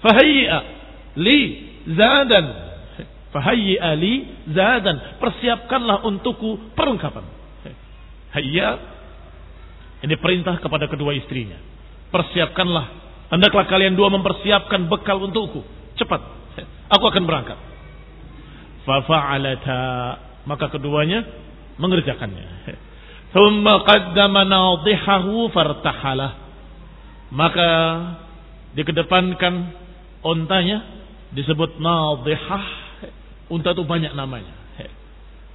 Fahayya 0.00 0.58
li 1.20 1.40
zadan 1.92 2.70
Fahayyi 3.30 3.78
ali 3.78 4.26
zadan. 4.50 5.22
Persiapkanlah 5.22 6.02
untukku 6.02 6.74
perlengkapan. 6.74 7.22
Hayya. 8.34 8.68
Ini 10.02 10.14
perintah 10.18 10.58
kepada 10.58 10.90
kedua 10.90 11.14
istrinya. 11.14 11.58
Persiapkanlah. 12.10 12.86
Hendaklah 13.30 13.70
kalian 13.70 13.94
dua 13.94 14.10
mempersiapkan 14.10 14.90
bekal 14.90 15.22
untukku. 15.22 15.62
Cepat. 15.94 16.18
Aku 16.90 17.06
akan 17.06 17.22
berangkat. 17.22 17.58
Fafa'alata. 18.82 19.82
Maka 20.50 20.66
keduanya 20.74 21.22
mengerjakannya. 21.78 22.74
Thumma 23.30 23.86
qaddama 23.86 24.42
nadihahu 24.42 25.54
fartahalah. 25.54 26.49
Maka 27.30 27.70
dikedepankan 28.74 29.54
ontanya 30.22 30.82
disebut 31.30 31.78
nadihah 31.78 32.90
Unta 33.50 33.74
itu 33.74 33.82
banyak 33.82 34.14
namanya. 34.14 34.54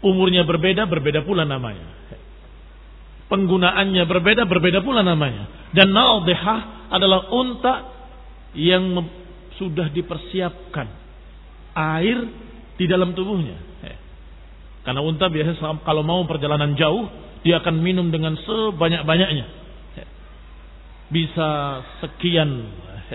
Umurnya 0.04 0.44
berbeda, 0.44 0.86
berbeda 0.86 1.24
pula 1.24 1.48
namanya. 1.48 1.88
Penggunaannya 3.32 4.04
berbeda, 4.06 4.44
berbeda 4.46 4.84
pula 4.84 5.02
namanya. 5.02 5.72
Dan 5.72 5.96
naudihah 5.96 6.92
adalah 6.92 7.32
unta 7.32 7.74
yang 8.54 9.00
sudah 9.56 9.88
dipersiapkan 9.96 10.88
air 11.74 12.20
di 12.76 12.86
dalam 12.86 13.16
tubuhnya. 13.16 13.56
Karena 14.84 15.02
unta 15.02 15.32
biasanya 15.32 15.82
kalau 15.88 16.04
mau 16.04 16.22
perjalanan 16.28 16.76
jauh, 16.76 17.08
dia 17.48 17.64
akan 17.64 17.80
minum 17.80 18.12
dengan 18.12 18.36
sebanyak-banyaknya. 18.44 19.65
Bisa 21.06 21.82
sekian, 22.02 22.50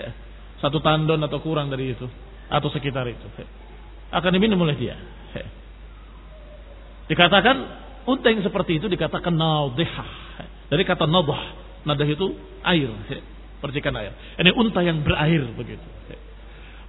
satu 0.63 0.79
tandon 0.79 1.19
atau 1.23 1.39
kurang 1.43 1.67
dari 1.67 1.91
itu. 1.95 2.07
Atau 2.51 2.67
sekitar 2.71 3.07
itu 3.07 3.27
akan 4.11 4.31
diminum 4.35 4.59
oleh 4.59 4.75
dia. 4.75 4.95
Dikatakan 7.11 7.57
unta 8.03 8.27
yang 8.27 8.43
seperti 8.43 8.77
itu 8.77 8.91
dikatakan 8.91 9.31
naudihah. 9.31 10.11
Dari 10.67 10.83
kata 10.83 11.07
nadah. 11.07 11.43
Nadah 11.87 12.07
itu 12.07 12.35
air. 12.67 12.91
Percikan 13.63 13.95
air. 13.95 14.11
Ini 14.35 14.51
unta 14.51 14.83
yang 14.83 14.99
berair 15.01 15.47
begitu. 15.55 15.83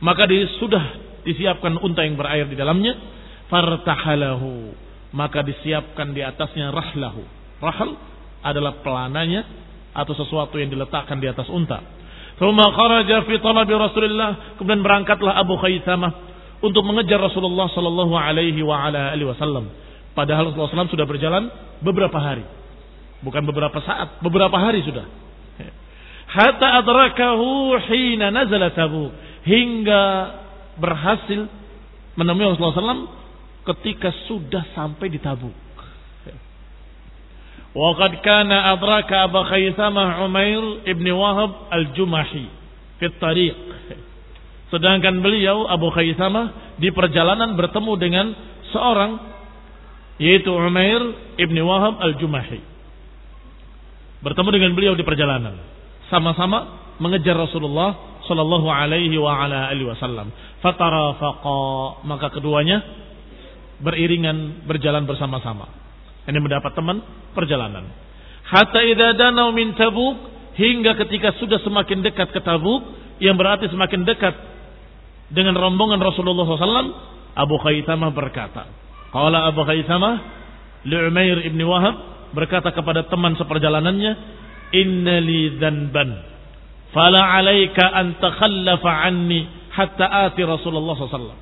Maka 0.02 0.26
di, 0.26 0.42
sudah 0.58 0.98
disiapkan 1.22 1.78
unta 1.78 2.02
yang 2.02 2.18
berair 2.18 2.50
di 2.50 2.58
dalamnya. 2.58 2.98
Fartahalahu. 3.46 4.74
Maka 5.14 5.46
disiapkan 5.46 6.10
di 6.10 6.26
atasnya 6.26 6.74
rahlahu. 6.74 7.22
Rahal 7.62 7.94
adalah 8.42 8.82
pelananya 8.82 9.46
atau 9.92 10.12
sesuatu 10.16 10.56
yang 10.56 10.72
diletakkan 10.72 11.20
di 11.20 11.28
atas 11.28 11.48
unta. 11.52 11.80
Thumma 12.40 12.72
kharaja 12.72 13.22
fi 13.28 13.36
talabi. 13.38 13.76
Kemudian 14.58 14.80
berangkatlah 14.80 15.36
Abu 15.36 15.60
Khaisamah 15.60 16.12
untuk 16.64 16.82
mengejar 16.86 17.20
Rasulullah 17.20 17.68
Sallallahu 17.70 18.14
Alaihi 18.16 18.62
Wasallam. 18.64 19.68
Padahal 20.12 20.52
Rasulullah 20.52 20.84
SAW 20.84 20.92
sudah 20.92 21.08
berjalan 21.08 21.48
beberapa 21.80 22.20
hari, 22.20 22.44
bukan 23.24 23.42
beberapa 23.48 23.80
saat, 23.80 24.20
beberapa 24.20 24.60
hari 24.60 24.84
sudah. 24.84 25.08
Hatta 26.32 26.80
adrakahu 26.80 27.76
hina 27.88 28.32
nazala 28.32 28.72
Tabuk 28.72 29.12
hingga 29.44 30.02
berhasil 30.80 31.48
menemui 32.16 32.56
Rasulullah 32.56 32.76
SAW 32.76 33.08
ketika 33.72 34.12
sudah 34.28 34.64
sampai 34.76 35.08
di 35.12 35.20
Tabuk. 35.20 35.52
Waqad 37.72 38.20
kana 38.20 38.76
adraka 38.76 39.24
Abu 39.24 39.40
Khaythamah 39.48 40.20
Umair 40.28 40.84
ibn 40.84 41.08
Wahab 41.16 41.72
al-Jumahi 41.72 42.44
fi 43.00 43.06
tariq 43.16 43.56
Sedangkan 44.72 45.20
beliau 45.20 45.68
Abu 45.68 45.92
Khaythama 45.92 46.76
di 46.80 46.88
perjalanan 46.88 47.52
bertemu 47.60 47.92
dengan 48.00 48.26
seorang 48.72 49.20
yaitu 50.16 50.48
Umair 50.48 51.00
ibni 51.36 51.60
Wahab 51.60 52.00
al-Jumahi. 52.00 52.60
Bertemu 54.24 54.48
dengan 54.48 54.72
beliau 54.72 54.96
di 54.96 55.04
perjalanan. 55.04 55.60
Sama-sama 56.08 56.88
mengejar 56.96 57.36
Rasulullah 57.36 58.20
sallallahu 58.24 58.64
alaihi 58.72 59.12
wa 59.20 59.44
ala 59.44 59.68
alihi 59.68 59.92
wasallam. 59.92 60.32
Fatarafaqa 60.64 62.06
maka 62.08 62.32
keduanya 62.32 62.80
beriringan 63.82 64.64
berjalan 64.64 65.04
bersama-sama. 65.04 65.81
Ini 66.28 66.38
mendapat 66.38 66.72
teman 66.78 67.02
perjalanan. 67.34 67.90
Hatta 68.46 68.82
idza 68.84 69.18
danau 69.18 69.50
min 69.50 69.74
Tabuk 69.74 70.18
hingga 70.54 70.94
ketika 71.02 71.34
sudah 71.40 71.58
semakin 71.64 72.04
dekat 72.04 72.30
ke 72.30 72.40
Tabuk 72.44 72.84
yang 73.18 73.34
berarti 73.38 73.70
semakin 73.70 74.06
dekat 74.06 74.34
dengan 75.32 75.56
rombongan 75.56 75.98
Rasulullah 75.98 76.44
SAW, 76.44 76.92
Abu 77.32 77.56
Khaythamah 77.56 78.12
berkata, 78.12 78.68
Qala 79.08 79.48
Abu 79.48 79.64
Khaythamah, 79.64 80.14
Lu'mair 80.84 81.40
ibn 81.48 81.62
Wahab 81.64 82.28
berkata 82.36 82.68
kepada 82.74 83.08
teman 83.08 83.38
seperjalanannya, 83.40 84.12
Inna 84.72 85.16
li 85.20 85.56
dhanban, 85.56 86.10
fala 86.92 87.32
alaika 87.32 87.92
an 87.92 88.20
takhallafa 88.20 88.90
anni 89.08 89.48
hatta 89.72 90.28
ati 90.28 90.44
Rasulullah 90.44 90.96
SAW. 90.96 91.40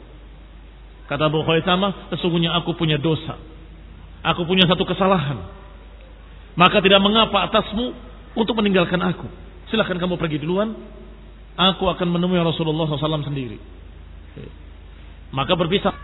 Kata 1.10 1.22
Abu 1.26 1.42
Khaythamah, 1.42 2.14
sesungguhnya 2.14 2.54
aku 2.54 2.78
punya 2.78 2.94
dosa. 2.94 3.34
Aku 4.20 4.44
punya 4.44 4.68
satu 4.68 4.84
kesalahan. 4.84 5.40
Maka 6.58 6.82
tidak 6.84 7.00
mengapa 7.00 7.48
atasmu 7.48 7.96
untuk 8.36 8.52
meninggalkan 8.60 9.00
aku. 9.00 9.26
Silahkan 9.72 9.96
kamu 9.96 10.20
pergi 10.20 10.42
duluan. 10.42 10.76
Aku 11.56 11.88
akan 11.88 12.08
menemui 12.08 12.40
Rasulullah 12.40 12.88
SAW 12.88 13.26
sendiri. 13.26 13.56
Maka 15.30 15.54
berpisah 15.54 15.94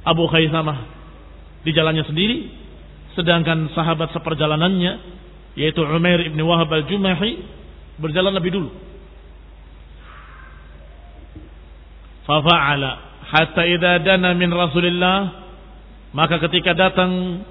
Abu 0.00 0.24
Khaisamah 0.26 0.78
di 1.60 1.76
jalannya 1.76 2.08
sendiri, 2.08 2.48
sedangkan 3.12 3.68
sahabat 3.76 4.16
seperjalanannya 4.16 5.20
yaitu 5.58 5.82
Umair 5.84 6.24
ibn 6.24 6.40
Wahab 6.46 6.72
al-Jumahi 6.72 7.42
berjalan 8.00 8.32
lebih 8.32 8.56
dulu. 8.56 8.70
Fafa'ala 12.24 12.90
hatta 13.28 13.62
idza 13.66 13.92
dana 14.06 14.32
min 14.32 14.48
Rasulillah 14.48 15.16
maka 16.10 16.42
ketika 16.42 16.74
datang 16.74 17.42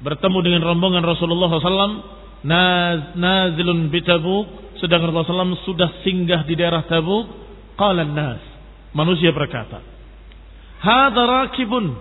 bertemu 0.00 0.38
dengan 0.40 0.62
rombongan 0.64 1.04
Rasulullah 1.04 1.52
SAW 1.60 2.00
naz, 2.40 3.12
nazilun 3.20 3.92
bitabuk 3.92 4.76
sedangkan 4.80 5.12
Rasulullah 5.12 5.52
SAW 5.52 5.68
sudah 5.68 6.00
singgah 6.00 6.48
di 6.48 6.56
daerah 6.56 6.88
Tabuk 6.88 7.28
Qala 7.76 8.04
nas. 8.04 8.40
Manusia 8.96 9.32
berkata, 9.32 9.80
"Hadza 10.80 11.22
rakibun 11.24 11.96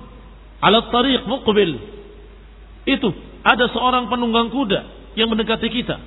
'ala 0.63 0.87
tariq 0.91 1.27
muqbil." 1.27 1.71
Itu 2.87 3.11
ada 3.43 3.67
seorang 3.71 4.07
penunggang 4.07 4.51
kuda 4.51 5.13
yang 5.15 5.31
mendekati 5.31 5.67
kita. 5.71 5.99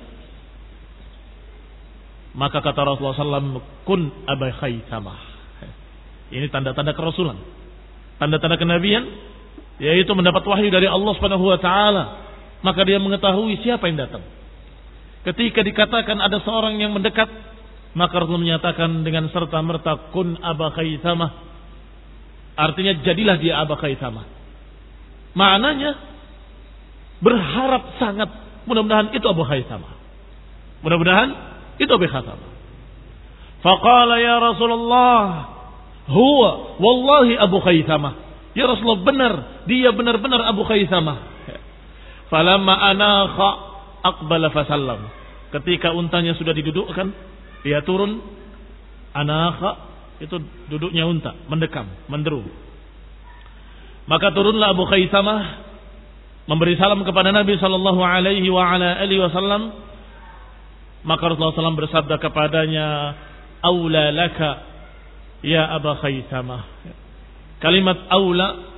Maka 2.33 2.65
kata 2.65 2.81
Rasulullah 2.81 3.17
SAW, 3.17 3.61
kun 3.85 4.09
abai 4.25 4.51
khaytamah. 4.57 5.19
Ini 6.33 6.49
tanda-tanda 6.49 6.97
kerasulan. 6.97 7.37
Tanda-tanda 8.21 8.55
kenabian, 8.57 9.03
yaitu 9.81 10.11
mendapat 10.13 10.45
wahyu 10.45 10.69
dari 10.69 10.85
Allah 10.85 11.11
Subhanahu 11.17 11.45
wa 11.49 11.59
taala. 11.59 12.03
Maka 12.63 12.81
dia 12.87 13.01
mengetahui 13.01 13.59
siapa 13.65 13.89
yang 13.91 13.99
datang. 13.99 14.23
Ketika 15.23 15.63
dikatakan 15.63 16.19
ada 16.19 16.39
seorang 16.43 16.79
yang 16.79 16.91
mendekat, 16.91 17.27
maka 17.93 18.13
Rasul 18.23 18.41
menyatakan 18.41 19.05
dengan 19.05 19.29
serta 19.29 19.59
merta 19.61 20.11
kun 20.11 20.35
Aba 20.41 20.73
Khaythamah. 20.73 21.31
Artinya 22.57 22.93
jadilah 23.05 23.37
dia 23.37 23.61
Aba 23.61 23.77
Khaythamah. 23.77 24.25
Maknanya 25.33 25.91
berharap 27.23 27.97
sangat 27.97 28.29
mudah-mudahan 28.65 29.13
itu 29.13 29.25
Abu 29.25 29.45
Khaythamah. 29.45 29.93
Mudah-mudahan 30.83 31.29
itu 31.79 31.91
Abu 31.93 32.05
Khaythamah. 32.09 32.49
Faqala 33.63 34.19
ya 34.19 34.35
Rasulullah, 34.43 35.21
huwa 36.07 36.79
wallahi 36.79 37.39
Abu 37.39 37.59
Khaythamah. 37.63 38.13
Ya 38.53 38.69
Rasulullah 38.69 39.01
benar, 39.01 39.33
dia 39.65 39.89
benar-benar 39.95 40.45
Abu 40.45 40.61
Khaythamah. 40.67 41.17
Falamma 42.29 42.73
anakha 42.93 43.49
aqbala 44.03 44.49
fasallam. 44.53 45.09
Ketika 45.53 45.93
untanya 45.93 46.33
sudah 46.33 46.53
didudukkan, 46.53 47.07
dia 47.61 47.85
turun 47.85 48.19
anakha 49.13 49.93
itu 50.21 50.37
duduknya 50.69 51.05
unta, 51.05 51.33
mendekam, 51.49 51.85
menderu. 52.09 52.45
Maka 54.09 54.33
turunlah 54.35 54.75
Abu 54.75 54.83
Khaythamah 54.89 55.73
memberi 56.49 56.75
salam 56.75 57.07
kepada 57.07 57.31
Nabi 57.31 57.55
sallallahu 57.55 58.01
alaihi 58.03 58.47
wa 58.51 58.67
ala 58.67 58.99
alihi 58.99 59.23
wasallam. 59.23 59.71
Maka 61.03 61.27
Rasulullah 61.27 61.55
SAW 61.55 61.75
bersabda 61.75 62.15
kepadanya, 62.15 62.87
"Aula 63.59 64.11
laka 64.15 64.72
ya 65.45 65.69
Abu 65.75 65.91
Khaythamah." 65.99 66.63
Kalimat 67.61 68.09
aula 68.11 68.73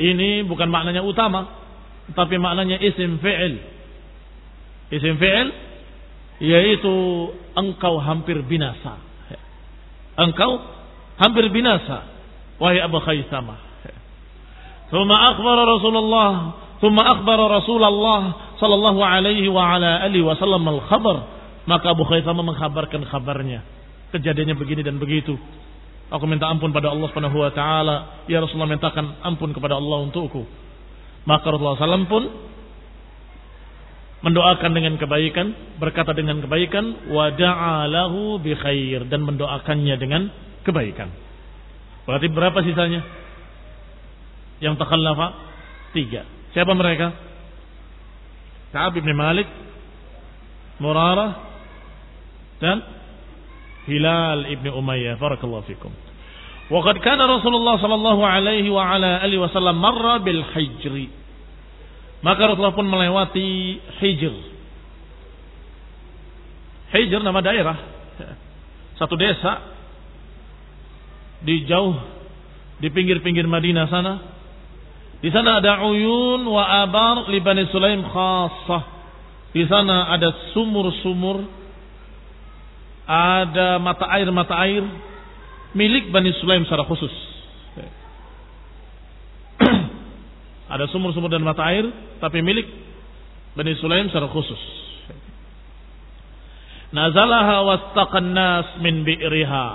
ini 0.00 0.42
bukan 0.46 0.66
maknanya 0.70 1.02
utama, 1.04 1.46
tapi 2.14 2.38
maknanya 2.40 2.80
isim 2.80 3.18
fi'il. 3.18 3.54
Isim 4.90 5.18
fi'il 5.18 5.48
yaitu 6.40 6.94
engkau 7.56 7.96
hampir 7.96 8.44
binasa. 8.44 9.00
Engkau 10.16 10.60
hampir 11.16 11.48
binasa 11.48 12.04
wahai 12.60 12.80
Abu 12.80 13.00
Khaisamah. 13.00 13.58
Thumma 14.92 15.34
akhbara 15.34 15.66
Rasulullah, 15.66 16.32
thumma 16.78 17.02
akhbara 17.10 17.50
Rasulullah 17.58 18.54
sallallahu 18.60 19.00
alaihi 19.02 19.50
wa 19.50 19.76
ala 19.76 20.04
alihi 20.06 20.22
wasallam 20.24 20.62
al-khabar. 20.62 21.34
Maka 21.66 21.96
Abu 21.98 22.06
Khaisamah 22.06 22.44
mengkhabarkan 22.46 23.10
kabarnya. 23.10 23.64
Kejadiannya 24.16 24.56
begini 24.56 24.80
dan 24.80 24.96
begitu. 24.96 25.36
Aku 26.08 26.24
minta 26.24 26.48
ampun 26.48 26.72
pada 26.72 26.88
Allah 26.88 27.04
Subhanahu 27.12 27.36
wa 27.36 27.52
taala. 27.52 28.24
Ya 28.30 28.40
Rasulullah 28.40 28.70
mintakan 28.70 29.20
ampun 29.20 29.52
kepada 29.52 29.76
Allah 29.76 30.08
untukku. 30.08 30.48
Maka 31.28 31.52
Rasulullah 31.52 31.76
SAW 31.76 32.08
pun 32.08 32.24
mendoakan 34.24 34.70
dengan 34.72 34.94
kebaikan, 34.96 35.76
berkata 35.76 36.16
dengan 36.16 36.40
kebaikan, 36.40 37.10
wa 37.12 37.28
da'alahu 37.34 38.40
bi 38.40 38.56
khair 38.56 39.04
dan 39.10 39.26
mendoakannya 39.26 39.94
dengan 40.00 40.32
kebaikan. 40.64 41.10
Berarti 42.06 42.26
berapa 42.30 42.58
sisanya? 42.62 43.02
Yang 44.62 44.80
takhallafa? 44.80 45.28
Tiga. 45.92 46.22
Siapa 46.54 46.72
mereka? 46.72 47.12
Ka'ab 48.72 48.96
bin 48.96 49.04
Malik, 49.12 49.46
Murarah, 50.80 51.32
dan 52.62 52.80
Hilal 53.86 54.50
ibni 54.50 54.70
Umayyah. 54.70 55.18
Barakallahu 55.18 55.64
fikum. 55.70 55.94
Waqad 56.66 56.98
kana 56.98 57.30
Rasulullah 57.30 57.78
sallallahu 57.78 58.22
alaihi 58.26 58.66
wa 58.66 58.82
ala 58.82 59.22
alihi 59.22 59.38
wasallam 59.38 59.78
marra 59.78 60.18
bil 60.18 60.42
hijri. 60.54 61.26
Maka 62.26 62.50
Rasulullah 62.50 62.74
pun 62.74 62.90
melewati 62.90 63.78
Hijr. 64.02 64.34
Hijr 66.90 67.20
nama 67.22 67.38
daerah. 67.38 67.76
Satu 68.98 69.14
desa 69.14 69.62
di 71.44 71.68
jauh 71.68 71.94
di 72.80 72.88
pinggir-pinggir 72.90 73.44
Madinah 73.46 73.86
sana. 73.86 74.14
Di 75.20 75.30
sana 75.30 75.60
ada 75.60 75.86
uyun 75.86 76.42
wa 76.48 76.64
abar 76.82 77.30
li 77.30 77.38
Bani 77.38 77.68
Sulaim 77.70 78.02
khassah. 78.02 78.82
Di 79.54 79.62
sana 79.70 80.10
ada 80.10 80.50
sumur-sumur 80.50 81.46
ada 83.06 83.78
mata 83.78 84.06
air 84.18 84.26
mata 84.34 84.54
air 84.66 84.82
milik 85.72 86.10
Bani 86.10 86.34
Sulaim 86.42 86.66
secara 86.66 86.82
khusus. 86.82 87.14
ada 90.74 90.84
sumur-sumur 90.90 91.30
dan 91.30 91.46
mata 91.46 91.62
air 91.70 91.86
tapi 92.18 92.42
milik 92.42 92.66
Bani 93.54 93.72
Sulaim 93.78 94.10
secara 94.10 94.26
khusus. 94.28 94.58
Nazalaha 96.90 97.66
wastaqan 97.66 98.30
nas 98.34 98.66
min 98.82 99.02
bi'riha. 99.02 99.66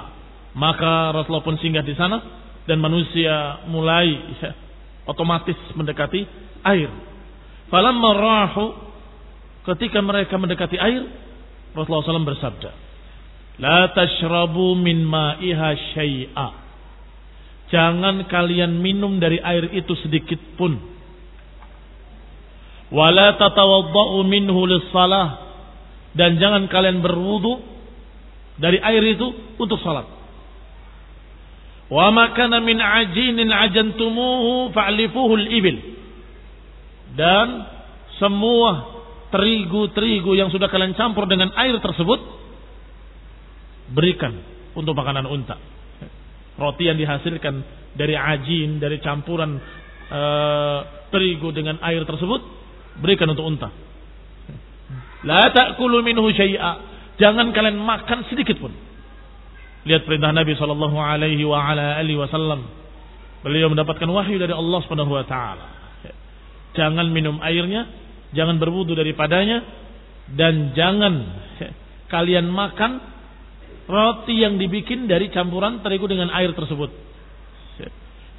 Maka 0.52 1.16
Rasulullah 1.16 1.48
pun 1.48 1.56
singgah 1.64 1.84
di 1.84 1.96
sana 1.96 2.20
dan 2.68 2.84
manusia 2.84 3.64
mulai 3.72 4.12
ya, 4.40 4.52
otomatis 5.12 5.56
mendekati 5.80 6.28
air. 6.68 6.92
Falamma 7.72 8.10
rahu 8.12 8.66
ketika 9.72 10.04
mereka 10.04 10.36
mendekati 10.36 10.76
air, 10.76 11.08
Rasulullah 11.72 12.04
SAW 12.04 12.28
bersabda, 12.28 12.91
La 13.60 13.92
tashrabu 13.92 14.80
min 14.80 15.04
ma'iha 15.04 15.70
syai'a. 15.98 16.48
Jangan 17.72 18.28
kalian 18.28 18.80
minum 18.84 19.20
dari 19.20 19.40
air 19.40 19.72
itu 19.72 19.96
sedikit 20.04 20.40
pun. 20.60 20.76
Wala 22.92 23.40
tatawadda'u 23.40 24.24
minhu 24.28 24.60
lissalah. 24.68 25.52
Dan 26.12 26.36
jangan 26.36 26.68
kalian 26.68 27.00
berwudu 27.00 27.64
dari 28.60 28.76
air 28.84 29.04
itu 29.16 29.56
untuk 29.56 29.80
salat. 29.80 30.04
Wa 31.88 32.12
makana 32.12 32.60
min 32.60 32.80
ajinin 32.80 33.48
ajantumuhu 33.48 34.76
fa'lifuhu 34.76 35.34
al-ibil. 35.40 35.80
Dan 37.16 37.48
semua 38.20 39.00
terigu-terigu 39.32 40.36
yang 40.36 40.52
sudah 40.52 40.68
kalian 40.68 40.96
campur 41.00 41.24
dengan 41.28 41.56
air 41.56 41.80
tersebut 41.80 42.20
berikan 43.92 44.34
untuk 44.76 44.96
makanan 44.96 45.28
unta. 45.28 45.56
Roti 46.56 46.88
yang 46.88 47.00
dihasilkan 47.00 47.56
dari 47.96 48.16
ajin, 48.16 48.80
dari 48.80 49.00
campuran 49.04 49.60
e, 50.08 50.22
terigu 51.12 51.52
dengan 51.52 51.80
air 51.84 52.04
tersebut, 52.08 52.42
berikan 53.00 53.28
untuk 53.32 53.48
unta. 53.48 53.70
La 55.28 55.52
ta'kulu 55.54 56.02
minhu 56.02 56.28
syai'a. 56.34 56.90
Jangan 57.20 57.54
kalian 57.54 57.78
makan 57.78 58.26
sedikit 58.32 58.58
pun. 58.58 58.74
Lihat 59.86 60.06
perintah 60.06 60.34
Nabi 60.34 60.58
sallallahu 60.58 60.98
alaihi 60.98 61.46
wa 61.46 61.62
ala 61.62 61.98
alihi 62.02 62.18
wasallam. 62.18 62.66
Beliau 63.42 63.74
mendapatkan 63.74 64.06
wahyu 64.06 64.38
dari 64.38 64.54
Allah 64.54 64.80
Subhanahu 64.86 65.14
wa 65.18 65.26
taala. 65.26 65.66
Jangan 66.78 67.10
minum 67.10 67.42
airnya, 67.42 67.90
jangan 68.32 68.62
berwudu 68.62 68.96
daripadanya 68.96 69.66
dan 70.32 70.72
jangan 70.72 71.14
kalian 72.14 72.48
makan 72.48 73.02
roti 73.92 74.40
yang 74.40 74.56
dibikin 74.56 75.12
dari 75.12 75.28
campuran 75.28 75.84
terigu 75.84 76.08
dengan 76.08 76.32
air 76.32 76.56
tersebut. 76.56 77.12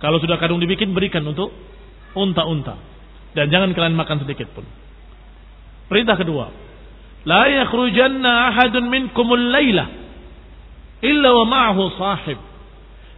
Kalau 0.01 0.19
sudah 0.19 0.41
kadung 0.41 0.59
dibikin 0.59 0.97
berikan 0.97 1.23
untuk 1.23 1.53
unta-unta 2.17 2.75
dan 3.37 3.53
jangan 3.53 3.71
kalian 3.77 3.95
makan 3.95 4.25
sedikit 4.25 4.51
pun. 4.51 4.65
Perintah 5.87 6.17
kedua, 6.17 6.49
la 7.29 7.47
yakhrujanna 7.53 8.51
ahadun 8.51 8.89
minkumul 8.89 9.53
laila 9.53 9.87
illa 11.05 11.31
wa 11.37 11.45
ma'ahu 11.45 11.83
sahib. 12.01 12.39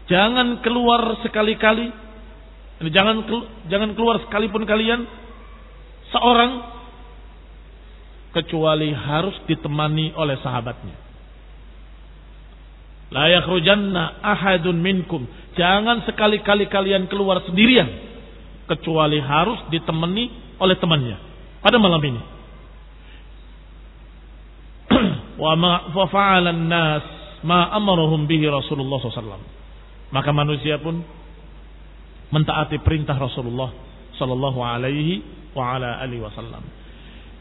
Jangan 0.05 0.61
keluar 0.61 1.25
sekali-kali 1.25 2.05
jangan 2.90 3.25
jangan 3.70 3.97
keluar 3.97 4.20
sekalipun 4.27 4.66
kalian 4.66 5.07
seorang 6.11 6.53
kecuali 8.35 8.90
harus 8.90 9.38
ditemani 9.47 10.12
oleh 10.18 10.37
sahabatnya. 10.42 11.04
La 13.12 13.29
yakhrujanna 13.29 14.25
ahadun 14.25 14.81
minkum. 14.81 15.29
Jangan 15.55 16.03
sekali-kali 16.09 16.67
kalian 16.73 17.07
keluar 17.07 17.45
sendirian 17.45 17.87
kecuali 18.64 19.21
harus 19.21 19.61
ditemani 19.69 20.57
oleh 20.59 20.77
temannya 20.81 21.17
pada 21.61 21.77
malam 21.77 22.01
ini. 22.01 22.23
Wa 25.43 25.53
ma 25.57 25.93
fa'ala 25.93 26.53
nas 26.53 27.05
ma 27.45 27.69
amarahum 27.77 28.25
bihi 28.25 28.49
Rasulullah 28.49 28.99
SAW. 28.99 29.53
Maka 30.11 30.31
manusia 30.33 30.81
pun 30.81 31.03
mentaati 32.33 32.81
perintah 32.83 33.14
Rasulullah 33.18 33.70
sallallahu 34.18 34.59
alaihi 34.62 35.22
wa 35.55 35.78
ala 35.78 36.03
alihi 36.03 36.22
wasallam. 36.22 36.62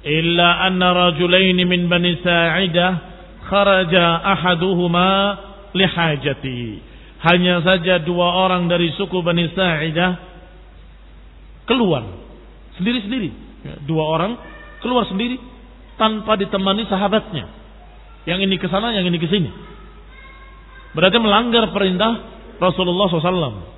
Illa 0.04 0.68
anna 0.68 0.92
rajulaini 0.92 1.64
min 1.64 1.88
bani 1.88 2.20
Sa'idah 2.20 2.92
kharaja 3.48 4.22
ahaduhuma 4.22 5.10
lihajati. 5.74 6.80
Hanya 7.24 7.64
saja 7.64 8.04
dua 8.04 8.48
orang 8.48 8.68
dari 8.68 8.92
suku 8.96 9.24
Bani 9.24 9.48
Sa'idah 9.52 10.12
keluar 11.66 12.04
sendiri-sendiri. 12.80 13.30
Ya, 13.64 13.76
dua 13.88 14.04
orang 14.06 14.32
keluar 14.84 15.08
sendiri 15.08 15.40
tanpa 15.96 16.36
ditemani 16.36 16.84
sahabatnya. 16.88 17.48
Yang 18.24 18.40
ini 18.48 18.56
ke 18.60 18.68
sana, 18.68 18.96
yang 18.96 19.08
ini 19.08 19.20
ke 19.20 19.28
sini. 19.28 19.50
Berarti 20.94 21.18
melanggar 21.20 21.72
perintah 21.74 22.12
Rasulullah 22.62 23.08
SAW. 23.10 23.72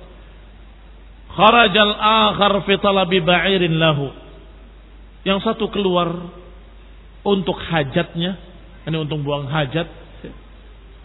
Kharajal 1.36 1.92
akhar 1.96 2.52
fi 2.64 2.74
talabi 2.78 3.18
ba'irin 3.24 3.76
lahu. 3.76 4.12
Yang 5.26 5.42
satu 5.42 5.66
keluar 5.74 6.30
untuk 7.26 7.58
hajatnya, 7.58 8.38
ini 8.86 8.96
untuk 9.02 9.22
buang 9.26 9.50
hajat 9.50 10.05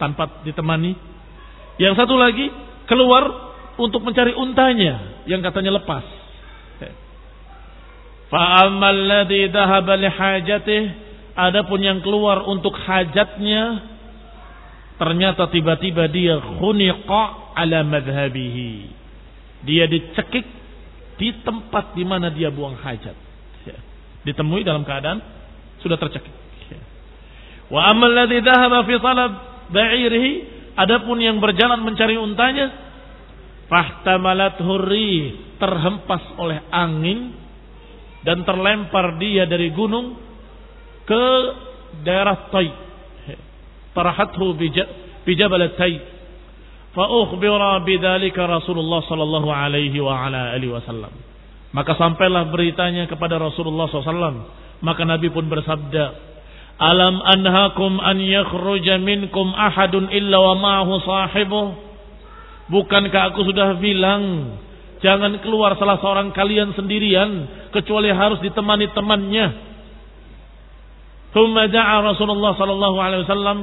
tanpa 0.02 0.42
ditemani. 0.42 0.98
Yang 1.78 2.02
satu 2.02 2.18
lagi 2.18 2.50
keluar 2.90 3.54
untuk 3.78 4.02
mencari 4.02 4.34
untanya 4.34 5.22
yang 5.30 5.46
katanya 5.46 5.78
lepas. 5.78 6.02
Fa'amal 8.34 9.02
ladzi 9.06 9.52
dhahaba 9.54 9.94
li 10.00 10.10
hajatih 10.10 10.82
adapun 11.36 11.84
yang 11.84 12.00
keluar 12.02 12.48
untuk 12.48 12.74
hajatnya 12.74 13.92
ternyata 14.98 15.52
tiba-tiba 15.52 16.10
dia 16.10 16.42
khuniqa 16.42 17.54
ala 17.54 17.86
madhhabihi. 17.86 18.72
Dia 19.62 19.86
dicekik 19.86 20.48
di 21.22 21.30
tempat 21.46 21.94
di 21.94 22.02
mana 22.02 22.34
dia 22.34 22.50
buang 22.50 22.80
hajat. 22.82 23.14
Ditemui 24.22 24.62
dalam 24.66 24.86
keadaan 24.88 25.20
sudah 25.82 25.98
tercekik. 25.98 26.34
Wa 27.68 27.92
amal 27.92 28.12
ladzi 28.16 28.40
dhahaba 28.40 28.86
fi 28.88 28.96
talab 29.02 29.51
ba'irihi 29.72 30.32
adapun 30.78 31.18
yang 31.20 31.40
berjalan 31.40 31.82
mencari 31.84 32.16
untanya 32.20 32.72
fahtamalat 33.72 34.60
hurri 34.60 35.40
terhempas 35.56 36.36
oleh 36.36 36.60
angin 36.70 37.32
dan 38.28 38.44
terlempar 38.46 39.18
dia 39.18 39.48
dari 39.48 39.72
gunung 39.74 40.20
ke 41.08 41.26
daerah 42.06 42.52
Tai. 42.52 42.70
Tarahathu 43.92 44.56
bi 44.60 45.34
jabal 45.36 45.64
Tai. 45.76 45.96
Fa 46.92 47.08
ukhbira 47.08 47.80
bidzalika 47.88 48.44
Rasulullah 48.46 49.00
sallallahu 49.08 49.48
alaihi 49.48 49.96
wa 50.04 50.28
ala 50.28 50.52
alihi 50.52 50.76
wasallam. 50.76 51.32
Maka 51.72 51.96
sampailah 51.96 52.52
beritanya 52.52 53.08
kepada 53.08 53.40
Rasulullah 53.40 53.88
SAW. 53.88 54.44
Maka 54.84 55.08
Nabi 55.08 55.32
pun 55.32 55.48
bersabda, 55.48 56.31
Alam 56.78 57.20
anhakum 57.24 58.00
an 58.00 58.22
yakhruja 58.22 59.02
minkum 59.02 59.52
ahadun 59.52 60.12
illa 60.14 60.38
wa 60.40 60.54
ma'ahu 60.56 60.94
sahibuh. 61.04 61.68
Bukankah 62.72 63.36
aku 63.36 63.52
sudah 63.52 63.76
bilang 63.82 64.56
Jangan 65.02 65.42
keluar 65.42 65.74
salah 65.82 65.98
seorang 65.98 66.30
kalian 66.30 66.78
sendirian 66.78 67.30
kecuali 67.74 68.14
harus 68.14 68.38
ditemani 68.46 68.94
temannya. 68.94 69.48
Thumma 71.34 71.66
da'a 71.66 72.06
Rasulullah 72.06 72.54
sallallahu 72.54 72.98
alaihi 73.02 73.26
wasallam 73.26 73.60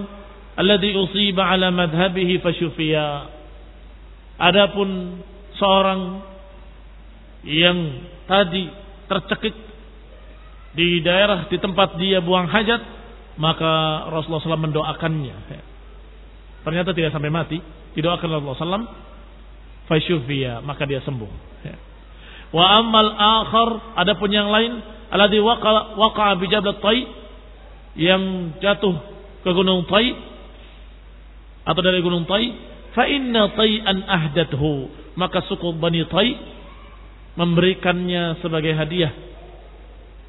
alladhi 0.59 0.99
usiba 0.99 1.47
ala 1.47 1.71
madhhabihi 1.71 2.43
fasyufiya. 2.43 3.31
Adapun 4.35 5.23
seorang 5.55 6.01
yang 7.47 8.03
tadi 8.27 8.67
tercekik 9.07 9.55
di 10.75 10.99
daerah 11.07 11.47
di 11.47 11.55
tempat 11.63 12.03
dia 12.03 12.19
buang 12.19 12.51
hajat, 12.51 12.83
maka 13.39 14.05
Rasulullah 14.11 14.43
SAW 14.43 14.67
mendoakannya. 14.69 15.37
Ternyata 16.67 16.91
tidak 16.93 17.15
sampai 17.15 17.31
mati, 17.31 17.59
didoakan 17.95 18.29
Rasulullah 18.29 18.59
SAW 18.59 19.09
fasyufiya 19.89 20.61
maka 20.61 20.85
dia 20.85 21.01
sembuh 21.01 21.49
wa 22.53 22.65
ammal 22.81 23.09
akhar 23.17 23.69
adapun 24.05 24.29
yang 24.33 24.53
lain 24.53 24.81
alladhi 25.09 25.41
waqa 25.41 25.97
waqa 25.97 26.37
bi 26.37 26.47
tai 26.53 27.01
yang 27.99 28.55
jatuh 28.61 28.95
ke 29.43 29.51
gunung 29.53 29.89
tai 29.89 30.13
atau 31.65 31.81
dari 31.85 32.01
gunung 32.05 32.25
tai 32.29 32.53
fa 32.93 33.05
inna 33.09 33.53
tai'an 33.53 34.05
ahdathu 34.05 34.93
maka 35.19 35.43
suku 35.51 35.75
Bani 35.77 36.07
Tai 36.07 36.31
memberikannya 37.35 38.39
sebagai 38.39 38.71
hadiah 38.71 39.11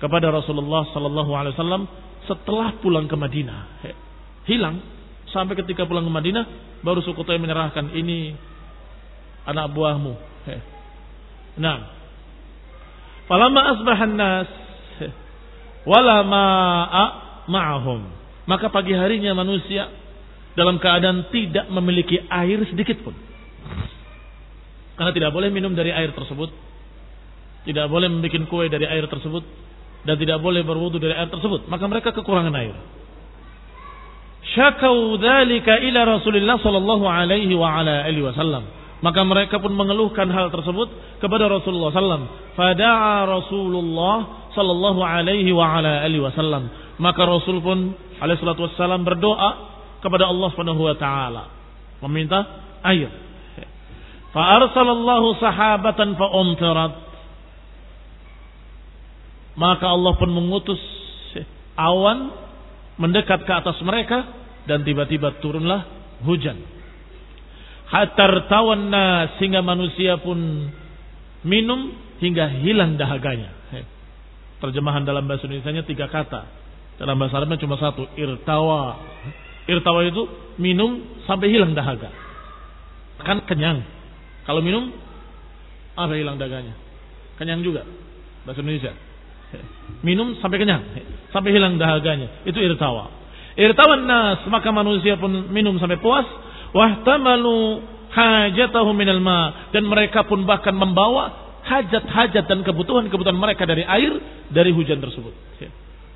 kepada 0.01 0.33
Rasulullah 0.33 0.89
sallallahu 0.91 1.31
alaihi 1.31 1.53
wasallam 1.55 1.83
setelah 2.29 2.77
pulang 2.77 3.09
ke 3.09 3.17
Madinah. 3.17 3.81
Hilang 4.45 4.77
sampai 5.33 5.57
ketika 5.57 5.89
pulang 5.89 6.05
ke 6.05 6.13
Madinah 6.13 6.45
baru 6.85 7.01
suku 7.01 7.25
Tai 7.25 7.41
menyerahkan 7.41 7.89
ini 7.97 8.37
anak 9.49 9.73
buahmu. 9.73 10.13
Nah, 11.57 11.77
falamma 13.25 13.61
asbahan 13.73 14.13
nas 14.13 14.49
wala 15.89 16.21
ma'a 16.21 17.05
ma'ahum. 17.49 18.01
Maka 18.45 18.69
pagi 18.69 18.93
harinya 18.93 19.33
manusia 19.33 19.89
dalam 20.53 20.77
keadaan 20.81 21.29
tidak 21.33 21.65
memiliki 21.69 22.21
air 22.29 22.61
sedikit 22.69 23.01
pun. 23.01 23.13
Karena 24.97 25.15
tidak 25.15 25.31
boleh 25.31 25.47
minum 25.53 25.71
dari 25.71 25.93
air 25.93 26.11
tersebut. 26.11 26.51
Tidak 27.63 27.85
boleh 27.87 28.07
membuat 28.09 28.49
kue 28.49 28.65
dari 28.67 28.83
air 28.83 29.05
tersebut. 29.07 29.43
Dan 30.07 30.15
tidak 30.15 30.39
boleh 30.39 30.63
berwudu 30.63 30.99
dari 30.99 31.15
air 31.15 31.27
tersebut. 31.27 31.67
Maka 31.67 31.85
mereka 31.87 32.15
kekurangan 32.15 32.55
air. 32.55 32.75
Syakau 34.55 35.19
dhalika 35.19 35.77
ila 35.83 36.17
Rasulullah 36.17 36.57
sallallahu 36.57 37.05
alaihi 37.05 37.53
wa 37.53 37.69
ala 37.69 38.07
alihi 38.07 38.23
wasallam. 38.23 38.63
Maka 38.99 39.23
mereka 39.23 39.63
pun 39.63 39.71
mengeluhkan 39.79 40.27
hal 40.27 40.51
tersebut 40.51 41.19
kepada 41.23 41.47
Rasulullah 41.47 41.87
SAW. 41.95 42.51
Fada'a 42.59 43.23
Rasulullah 43.31 44.39
Sallallahu 44.51 44.99
Alaihi 44.99 45.55
wa 45.55 45.79
ala 45.79 46.03
alihi 46.03 46.19
Wasallam. 46.19 46.67
Maka 46.99 47.23
Rasul 47.23 47.63
pun 47.63 47.95
Alaihi 48.19 48.43
Wasallam 48.43 49.07
berdoa 49.07 49.49
kepada 50.03 50.27
Allah 50.27 50.47
Subhanahu 50.51 50.83
Wa 50.83 50.95
Taala 50.99 51.43
meminta 52.03 52.43
air. 52.83 53.07
Fa'arsalallahu 54.35 55.27
sahabatan 55.39 56.19
fa'umtirat. 56.19 56.93
Maka 59.57 59.85
Allah 59.89 60.13
pun 60.17 60.29
mengutus 60.29 60.79
awan 61.79 62.33
mendekat 62.99 63.47
ke 63.47 63.53
atas 63.55 63.79
mereka 63.81 64.27
dan 64.67 64.83
tiba-tiba 64.83 65.39
turunlah 65.39 65.87
hujan 66.27 66.59
hatar 67.89 68.45
tawanna 68.47 69.37
sehingga 69.37 69.65
manusia 69.65 70.21
pun 70.21 70.69
minum 71.43 71.93
hingga 72.21 72.61
hilang 72.61 72.95
dahaganya. 72.95 73.57
Terjemahan 74.59 75.07
dalam 75.07 75.25
bahasa 75.25 75.47
Indonesia 75.47 75.87
tiga 75.87 76.11
kata. 76.11 76.41
Dalam 76.99 77.15
bahasa 77.15 77.39
Arabnya 77.39 77.63
cuma 77.63 77.79
satu, 77.79 78.11
irtawa. 78.19 78.99
Irtawa 79.71 80.03
itu 80.03 80.27
minum 80.59 81.23
sampai 81.23 81.47
hilang 81.47 81.71
dahaga. 81.71 82.11
Kan 83.23 83.47
kenyang. 83.47 83.87
Kalau 84.43 84.59
minum 84.59 84.91
apa 85.95 86.11
hilang 86.11 86.35
dahaganya? 86.35 86.75
Kenyang 87.39 87.63
juga. 87.63 87.87
Bahasa 88.43 88.59
Indonesia. 88.59 88.91
Minum 89.99 90.37
sampai 90.39 90.57
kenyang, 90.61 90.83
sampai 91.35 91.51
hilang 91.51 91.75
dahaganya. 91.75 92.47
Itu 92.47 92.59
irtawa. 92.59 93.11
Irtawan 93.59 94.07
nas, 94.07 94.39
maka 94.47 94.71
manusia 94.71 95.19
pun 95.19 95.51
minum 95.51 95.75
sampai 95.75 95.99
puas 95.99 96.23
wahtamalu 96.71 97.83
hajatahu 98.09 98.95
minal 98.95 99.19
ma 99.19 99.69
dan 99.75 99.83
mereka 99.85 100.23
pun 100.25 100.47
bahkan 100.47 100.71
membawa 100.71 101.51
hajat-hajat 101.65 102.49
dan 102.49 102.65
kebutuhan-kebutuhan 102.65 103.37
mereka 103.37 103.67
dari 103.67 103.85
air 103.85 104.15
dari 104.49 104.71
hujan 104.73 104.97
tersebut. 105.03 105.33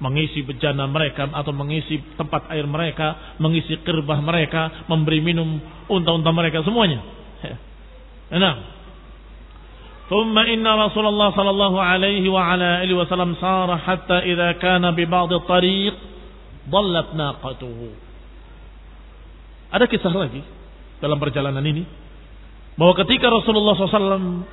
Mengisi 0.02 0.42
bejana 0.44 0.90
mereka 0.90 1.30
atau 1.30 1.54
mengisi 1.54 2.02
tempat 2.18 2.50
air 2.52 2.66
mereka, 2.66 3.38
mengisi 3.38 3.78
kerbah 3.86 4.20
mereka, 4.20 4.88
memberi 4.90 5.22
minum 5.22 5.62
unta-unta 5.88 6.34
mereka 6.34 6.66
semuanya. 6.66 7.00
Ya. 7.44 7.56
Nah, 10.13 10.13
ثم 10.13 10.33
إن 10.39 10.65
رسول 10.65 11.07
الله 11.07 11.29
صلى 11.37 11.51
الله 11.51 11.75
عليه 11.83 12.25
وعلى 12.33 12.69
آله 12.89 12.95
وسلم 12.97 13.37
صار 13.37 13.69
حتى 13.79 14.19
إذا 14.33 14.57
كان 14.57 14.85
ببعض 14.97 15.33
الطريق 15.33 15.95
ضلت 16.73 17.09
ناقته 17.13 17.79
ada 19.69 19.85
kisah 19.85 20.09
lagi 20.09 20.41
dalam 21.05 21.21
perjalanan 21.21 21.61
ini 21.61 21.85
bahwa 22.81 22.97
ketika 23.05 23.29
Rasulullah 23.29 23.77
SAW 23.77 24.49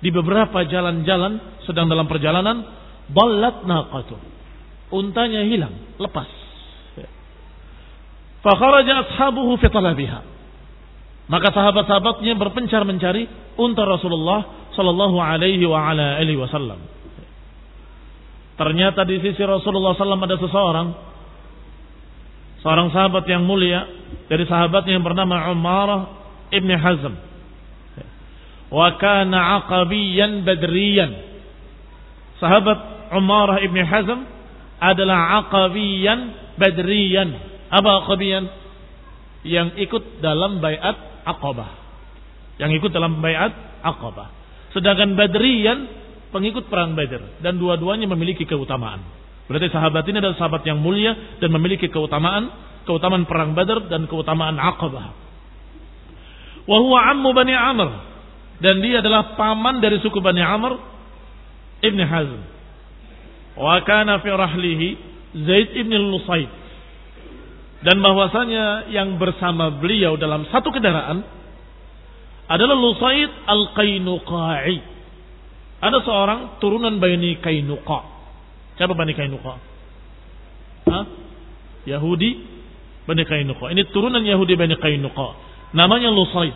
di 0.00 0.08
beberapa 0.08 0.64
jalan-jalan 0.64 1.60
sedang 1.68 1.84
dalam 1.84 2.08
perjalanan 2.08 2.64
balat 3.12 3.68
naqatu 3.68 4.16
untanya 4.88 5.44
hilang 5.44 6.00
lepas 6.00 6.32
fakharaja 8.40 9.04
ashabuhu 9.04 9.60
fi 9.60 9.68
talabiha 9.68 10.31
maka 11.33 11.49
sahabat-sahabatnya 11.49 12.37
berpencar 12.37 12.85
mencari 12.85 13.25
unta 13.57 13.81
Rasulullah 13.81 14.69
sallallahu 14.77 15.17
alaihi 15.17 15.65
wasallam 16.37 16.77
ternyata 18.53 19.01
di 19.09 19.17
sisi 19.17 19.41
Rasulullah 19.41 19.97
SAW 19.97 20.21
ada 20.21 20.37
seseorang 20.37 20.87
seorang 22.61 22.93
sahabat 22.93 23.25
yang 23.25 23.43
mulia 23.43 23.83
dari 24.29 24.47
sahabatnya 24.47 24.97
yang 24.97 25.05
bernama 25.05 25.51
Umarah 25.51 26.01
Ibn 26.49 26.71
Hazm. 26.79 27.13
Wa 28.73 28.97
kana 28.97 29.61
aqabiyan 29.61 30.47
badriyan. 30.47 31.11
Sahabat 32.39 33.11
Umarah 33.13 33.61
Ibn 33.61 33.77
Hazm 33.83 34.19
adalah 34.81 35.43
aqabiyan 35.45 36.19
badriyan. 36.57 37.29
Apa 37.69 38.07
aqabiyan? 38.07 38.43
Yang 39.43 39.67
ikut 39.89 40.03
dalam 40.23 40.63
bayat 40.63 40.95
Aqabah. 41.23 41.71
Yang 42.61 42.83
ikut 42.83 42.91
dalam 42.93 43.19
bayat 43.19 43.51
Aqabah. 43.81 44.29
Sedangkan 44.75 45.17
badriyan 45.17 45.79
pengikut 46.33 46.65
perang 46.67 46.97
Badr 46.97 47.43
dan 47.45 47.61
dua-duanya 47.61 48.09
memiliki 48.09 48.43
keutamaan. 48.43 49.05
Berarti 49.45 49.69
sahabat 49.69 50.07
ini 50.07 50.17
adalah 50.23 50.37
sahabat 50.39 50.63
yang 50.65 50.79
mulia 50.79 51.37
dan 51.37 51.51
memiliki 51.51 51.91
keutamaan, 51.91 52.49
keutamaan 52.87 53.27
perang 53.27 53.53
Badar 53.53 53.85
dan 53.91 54.09
keutamaan 54.09 54.55
Aqabah. 54.57 55.07
Wa 56.63 56.77
huwa 56.79 56.99
ammu 57.11 57.29
Bani 57.35 57.53
Amr 57.53 57.89
dan 58.63 58.79
dia 58.79 59.03
adalah 59.03 59.35
paman 59.35 59.83
dari 59.83 59.99
suku 59.99 60.23
Bani 60.23 60.39
Amr 60.39 60.79
Ibn 61.83 61.99
Hazm. 62.07 62.41
Wa 63.59 63.83
kana 63.83 64.23
fi 64.23 64.29
rahlihi 64.31 64.87
Zaid 65.43 65.75
ibn 65.75 65.91
Lusaid. 65.91 66.62
Dan 67.83 67.99
bahwasanya 67.99 68.87
yang 68.95 69.19
bersama 69.19 69.75
beliau 69.75 70.15
dalam 70.15 70.47
satu 70.47 70.71
kendaraan 70.71 71.19
adalah 72.47 72.75
Lusaid 72.79 73.31
al-Qainuqa'i. 73.43 74.77
Ada 75.83 75.99
seorang 75.99 76.39
turunan 76.63 76.95
Bani 76.95 77.43
Kainuqa. 77.43 77.99
Siapa 78.79 78.95
Bani 78.95 79.11
Kainuqa? 79.11 79.53
Hah? 80.87 81.05
Yahudi 81.83 82.31
Bani 83.03 83.23
Kainuqa. 83.27 83.67
Ini 83.75 83.91
turunan 83.91 84.23
Yahudi 84.23 84.55
Bani 84.55 84.79
Kainuqa. 84.79 85.29
Namanya 85.75 86.07
Lusaid. 86.07 86.55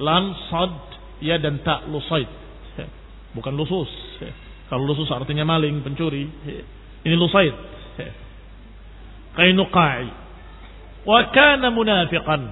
Lam, 0.00 0.32
sad, 0.48 0.72
ya 1.20 1.36
dan 1.36 1.60
tak 1.60 1.84
Lusaid. 1.92 2.30
Bukan 3.36 3.52
lusus. 3.60 3.92
Kalau 4.72 4.88
lusus 4.88 5.08
artinya 5.12 5.44
maling, 5.44 5.84
pencuri. 5.84 6.24
Ini 7.04 7.12
Lusaid. 7.12 7.52
Kainuqa'i. 9.38 10.10
Wa 11.06 11.30
kana 11.30 11.70
munafiqan. 11.70 12.42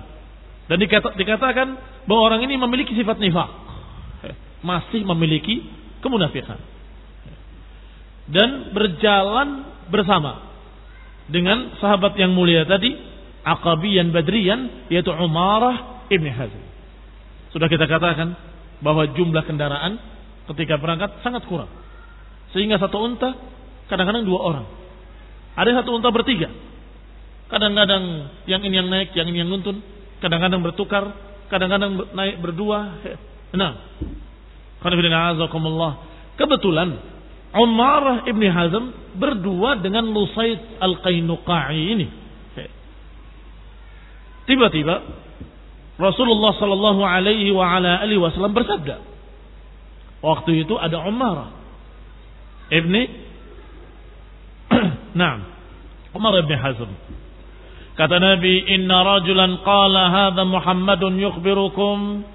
Dan 0.71 0.77
dikatakan 1.19 1.69
bahwa 2.07 2.23
orang 2.31 2.47
ini 2.47 2.55
memiliki 2.55 2.95
sifat 2.95 3.19
nifak. 3.19 3.51
Masih 4.63 5.03
memiliki 5.03 5.67
kemunafikan. 6.01 6.59
Dan 8.31 8.75
berjalan 8.75 9.67
bersama 9.91 10.47
dengan 11.31 11.75
sahabat 11.79 12.15
yang 12.19 12.35
mulia 12.35 12.67
tadi, 12.67 12.95
Aqabiyan 13.47 14.11
Badriyan, 14.11 14.91
yaitu 14.91 15.11
Umarah 15.15 16.07
Ibn 16.11 16.27
Hazm. 16.35 16.63
Sudah 17.55 17.71
kita 17.71 17.87
katakan 17.87 18.35
bahwa 18.83 19.07
jumlah 19.15 19.47
kendaraan 19.47 19.99
ketika 20.51 20.79
berangkat 20.79 21.23
sangat 21.23 21.47
kurang. 21.47 21.71
Sehingga 22.51 22.79
satu 22.83 22.99
unta 22.99 23.35
kadang-kadang 23.87 24.27
dua 24.27 24.41
orang. 24.43 24.67
Ada 25.55 25.83
satu 25.83 25.95
unta 25.95 26.11
bertiga. 26.11 26.51
Kadang-kadang 27.47 28.05
yang 28.51 28.61
ini 28.67 28.75
yang 28.75 28.89
naik, 28.91 29.15
yang 29.15 29.27
ini 29.31 29.47
yang 29.47 29.51
nuntun. 29.51 29.79
Kadang-kadang 30.19 30.61
bertukar, 30.67 31.05
kadang-kadang 31.47 32.11
naik 32.17 32.43
berdua. 32.43 32.99
Nah, 33.55 33.73
kebetulan 36.37 36.89
Umar 37.57 38.27
ibni 38.27 38.51
Hazm 38.51 39.15
berdua 39.15 39.79
dengan 39.79 40.11
Lusaid 40.11 40.59
al-Qainuqa'i 40.83 41.83
ini. 41.95 42.07
Tiba-tiba 44.47 45.03
Rasulullah 45.97 46.55
Sallallahu 46.55 47.03
Alaihi 47.03 47.51
Wasallam 48.21 48.55
bersabda. 48.55 48.97
Waktu 50.23 50.67
itu 50.67 50.75
ada 50.77 51.03
Umar 51.07 51.51
ibni, 52.71 53.07
nah, 55.21 55.35
Umar 56.15 56.33
ibni 56.41 56.57
Hazm. 56.57 56.91
Kata 57.97 58.21
Nabi, 58.21 58.77
Inna 58.77 59.01
rajulan 59.01 59.65
qala 59.65 60.03
hadha 60.13 60.45
Muhammadun 60.45 61.17
yukhbirukum 61.17 62.29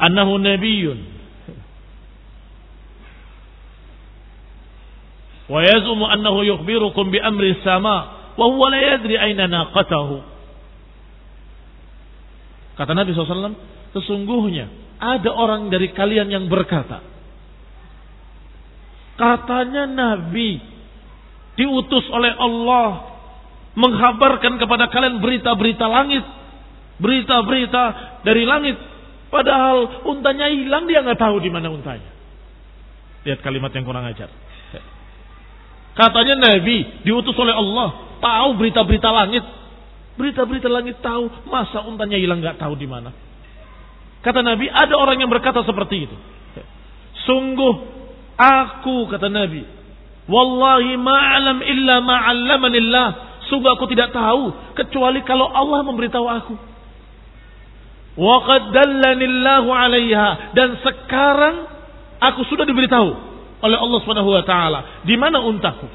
annahu 0.00 0.40
nabiyyun. 0.40 0.98
Yukhbirukum 5.46 7.12
bi 7.12 7.20
amri 7.20 7.60
sama 7.60 7.96
wa 8.34 8.44
huwa 8.48 8.72
la 8.72 8.80
yadri 8.80 9.20
aina 9.20 9.46
naqatahu. 9.46 10.24
Kata 12.76 12.92
Nabi 12.92 13.12
SAW, 13.12 13.56
sesungguhnya 13.96 14.68
ada 14.96 15.28
orang 15.32 15.68
dari 15.68 15.92
kalian 15.92 16.28
yang 16.32 16.44
berkata, 16.48 17.04
katanya 19.16 19.88
Nabi 19.88 20.60
diutus 21.56 22.04
oleh 22.12 22.32
Allah 22.36 23.15
menghabarkan 23.76 24.56
kepada 24.56 24.88
kalian 24.88 25.20
berita-berita 25.20 25.86
langit, 25.86 26.24
berita-berita 26.96 27.82
dari 28.24 28.48
langit. 28.48 28.76
Padahal 29.28 30.08
untanya 30.08 30.48
hilang 30.48 30.88
dia 30.88 31.04
nggak 31.04 31.20
tahu 31.20 31.36
di 31.44 31.52
mana 31.52 31.68
untanya. 31.68 32.08
Lihat 33.28 33.44
kalimat 33.44 33.70
yang 33.76 33.84
kurang 33.84 34.08
ajar. 34.08 34.32
Katanya 35.96 36.36
Nabi 36.36 37.04
diutus 37.04 37.36
oleh 37.36 37.52
Allah 37.56 38.20
tahu 38.20 38.48
berita-berita 38.56 39.08
langit. 39.12 39.44
Berita-berita 40.16 40.68
langit 40.72 40.96
tahu 41.04 41.28
masa 41.48 41.84
untanya 41.84 42.16
hilang 42.16 42.40
nggak 42.40 42.56
tahu 42.56 42.72
di 42.80 42.88
mana. 42.88 43.12
Kata 44.24 44.40
Nabi 44.40 44.72
ada 44.72 44.96
orang 44.96 45.20
yang 45.20 45.28
berkata 45.28 45.60
seperti 45.68 46.08
itu. 46.08 46.16
Sungguh 47.28 47.74
aku 48.38 49.10
kata 49.10 49.28
Nabi, 49.28 49.66
wallahi 50.30 50.94
ma'alam 50.96 51.58
illa 51.60 51.96
ma'allamanillah 52.00 53.25
Sungguh 53.46 53.70
aku 53.78 53.86
tidak 53.90 54.10
tahu 54.10 54.74
kecuali 54.74 55.22
kalau 55.22 55.46
Allah 55.46 55.86
memberitahu 55.86 56.26
aku. 56.26 56.54
Wa 58.16 58.40
'alaiha 58.42 60.28
dan 60.56 60.80
sekarang 60.80 61.56
aku 62.16 62.48
sudah 62.48 62.64
diberitahu 62.64 63.10
oleh 63.60 63.76
Allah 63.76 63.98
Subhanahu 64.02 64.32
wa 64.32 64.44
taala 64.44 65.04
di 65.04 65.14
mana 65.20 65.44
untaku. 65.44 65.86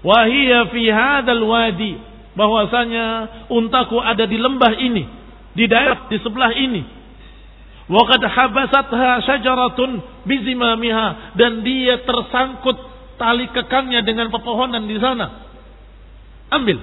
Wa 0.00 0.24
hiya 0.30 0.70
fi 0.72 0.88
hadzal 0.88 1.44
wadi 1.44 1.98
bahwasanya 2.38 3.06
untaku 3.50 3.98
ada 3.98 4.24
di 4.24 4.38
lembah 4.38 4.72
ini, 4.78 5.04
di 5.52 5.66
daerah 5.66 6.06
di 6.06 6.16
sebelah 6.22 6.54
ini. 6.54 6.82
Wa 7.90 8.06
qad 8.06 8.22
habasatha 8.22 9.26
syajaratun 9.26 10.22
bizimamiha 10.22 11.34
dan 11.34 11.66
dia 11.66 11.98
tersangkut 12.06 12.78
tali 13.18 13.50
kekangnya 13.50 14.06
dengan 14.06 14.30
pepohonan 14.30 14.86
di 14.86 14.94
sana. 15.02 15.49
Ambil. 16.50 16.78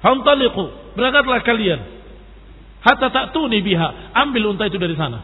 Fantaliqu. 0.00 0.64
Berangkatlah 0.96 1.40
kalian. 1.44 1.80
Hatta 2.80 3.12
ta'tuni 3.12 3.60
biha. 3.60 4.16
Ambil 4.16 4.56
unta 4.56 4.64
itu 4.66 4.80
dari 4.80 4.96
sana. 4.96 5.20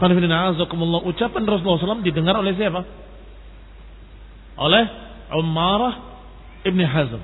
Ucapan 0.00 1.42
Rasulullah 1.44 1.78
SAW 1.78 2.02
didengar 2.02 2.34
oleh 2.40 2.56
siapa? 2.56 2.82
Oleh 4.58 4.84
Umarah 5.36 5.94
Ibni 6.66 6.84
Hazm. 6.84 7.22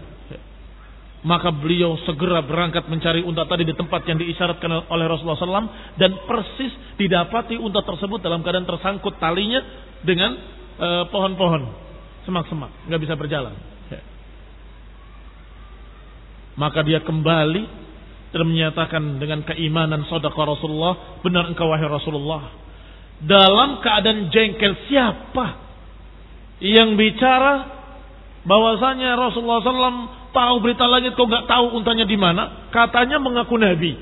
Maka 1.26 1.50
beliau 1.50 1.98
segera 2.06 2.38
berangkat 2.44 2.86
mencari 2.86 3.26
unta 3.26 3.42
tadi 3.50 3.66
di 3.66 3.74
tempat 3.74 4.06
yang 4.06 4.20
diisyaratkan 4.20 4.86
oleh 4.86 5.10
Rasulullah 5.10 5.40
SAW 5.40 5.98
dan 5.98 6.14
persis 6.22 6.70
didapati 7.00 7.58
unta 7.58 7.82
tersebut 7.82 8.22
dalam 8.22 8.46
keadaan 8.46 8.68
tersangkut 8.68 9.18
talinya 9.18 9.58
dengan 10.06 10.38
eh, 10.78 11.04
pohon-pohon 11.10 11.85
semak-semak, 12.26 12.90
nggak 12.90 13.00
bisa 13.00 13.14
berjalan. 13.14 13.54
Ya. 13.88 14.02
Maka 16.58 16.82
dia 16.82 17.00
kembali 17.00 17.64
dan 18.34 18.42
menyatakan 18.44 19.22
dengan 19.22 19.46
keimanan 19.46 20.04
saudara 20.10 20.34
Rasulullah, 20.34 21.22
benar 21.22 21.48
engkau 21.48 21.70
wahai 21.70 21.86
Rasulullah. 21.86 22.52
Dalam 23.22 23.80
keadaan 23.80 24.28
jengkel 24.28 24.76
siapa 24.90 25.56
yang 26.60 27.00
bicara 27.00 27.64
bahwasanya 28.44 29.16
Rasulullah 29.16 29.64
SAW 29.64 30.30
tahu 30.36 30.54
berita 30.60 30.84
langit 30.84 31.16
kok 31.16 31.24
nggak 31.24 31.48
tahu 31.48 31.80
untanya 31.80 32.04
di 32.04 32.18
mana? 32.20 32.68
Katanya 32.68 33.16
mengaku 33.16 33.56
nabi, 33.56 33.96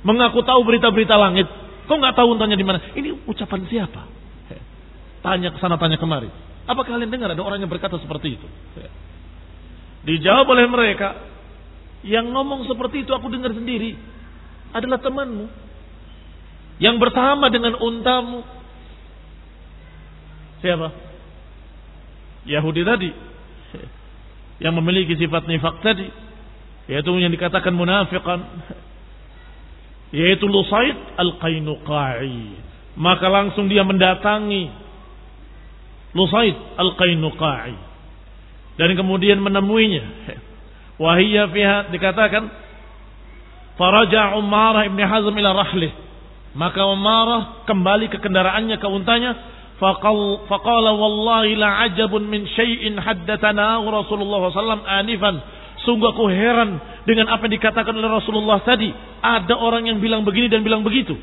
mengaku 0.00 0.40
tahu 0.40 0.64
berita-berita 0.64 1.18
langit. 1.20 1.44
Kok 1.84 1.96
nggak 1.98 2.16
tahu 2.16 2.38
untanya 2.38 2.56
di 2.56 2.64
mana? 2.64 2.78
Ini 2.96 3.28
ucapan 3.28 3.68
siapa? 3.68 4.02
Tanya 5.20 5.52
ke 5.52 5.58
sana, 5.60 5.76
tanya 5.76 6.00
kemari. 6.00 6.32
Apa 6.70 6.86
kalian 6.86 7.10
dengar 7.10 7.34
ada 7.34 7.42
orang 7.42 7.58
yang 7.58 7.70
berkata 7.70 7.98
seperti 7.98 8.38
itu? 8.38 8.46
Dijawab 10.06 10.46
oleh 10.54 10.70
mereka, 10.70 11.18
yang 12.06 12.30
ngomong 12.30 12.70
seperti 12.70 13.02
itu 13.02 13.10
aku 13.10 13.26
dengar 13.26 13.50
sendiri 13.50 13.98
adalah 14.70 15.02
temanmu 15.02 15.50
yang 16.78 16.96
bersama 17.02 17.50
dengan 17.50 17.74
untamu. 17.76 18.46
Siapa? 20.62 20.88
Yahudi 22.46 22.82
tadi 22.86 23.10
yang 24.64 24.76
memiliki 24.76 25.16
sifat 25.16 25.44
nifak 25.48 25.80
tadi 25.84 26.08
yaitu 26.88 27.10
yang 27.20 27.32
dikatakan 27.32 27.72
munafikan 27.72 28.44
yaitu 30.12 30.44
Lusaid 30.48 30.96
al-Qainuqai 31.16 32.36
maka 32.96 33.26
langsung 33.28 33.68
dia 33.68 33.84
mendatangi 33.84 34.68
Lusaid 36.14 36.56
Al-Qainuqa'i. 36.76 37.74
Dan 38.78 38.96
kemudian 38.96 39.38
menemuinya. 39.38 40.04
Wahiyya 41.02 41.48
fiha 41.48 41.76
dikatakan 41.92 42.44
Faraja 43.80 44.36
Umarah 44.36 44.84
ibn 44.84 45.00
Hazm 45.00 45.32
ila 45.32 45.50
rahlih. 45.56 45.92
Maka 46.52 46.84
Umarah 46.84 47.64
kembali 47.64 48.12
ke 48.12 48.18
kendaraannya, 48.20 48.76
ke 48.76 48.88
untanya. 48.88 49.32
faqal 49.80 50.44
faqala 50.44 50.92
wallahi 50.92 51.56
la 51.56 51.88
ajabun 51.88 52.28
min 52.28 52.44
syai'in 52.52 53.00
haddatsana 53.00 53.80
Rasulullah 53.80 54.52
sallallahu 54.52 54.84
anifan 54.84 55.40
sungguh 55.88 56.12
aku 56.12 56.28
heran 56.28 56.76
dengan 57.08 57.32
apa 57.32 57.48
yang 57.48 57.56
dikatakan 57.56 57.96
oleh 57.96 58.12
Rasulullah 58.12 58.60
tadi 58.60 58.92
ada 59.24 59.56
orang 59.56 59.88
yang 59.88 59.96
bilang 59.96 60.22
begini 60.28 60.52
dan 60.52 60.60
bilang 60.60 60.84
begitu 60.84 61.16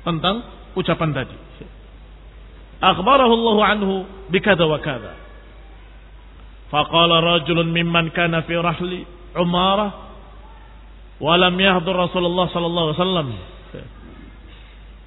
tentang 0.00 0.40
ucapan 0.72 1.12
tadi 1.12 1.36
akhbarahu 2.80 3.32
Allah 3.32 3.58
anhu 3.76 3.94
bikada 4.32 4.64
wa 4.66 4.80
kada. 4.80 5.16
Faqala 6.72 7.20
rajulun 7.20 7.68
mimman 7.70 8.14
kana 8.14 8.42
fi 8.46 8.54
rahli 8.56 9.04
Umarah 9.30 10.10
wa 11.20 11.34
lam 11.38 11.54
yahdur 11.54 11.94
Rasulullah 11.94 12.50
sallallahu 12.50 12.86
alaihi 12.90 12.98
wasallam. 12.98 13.28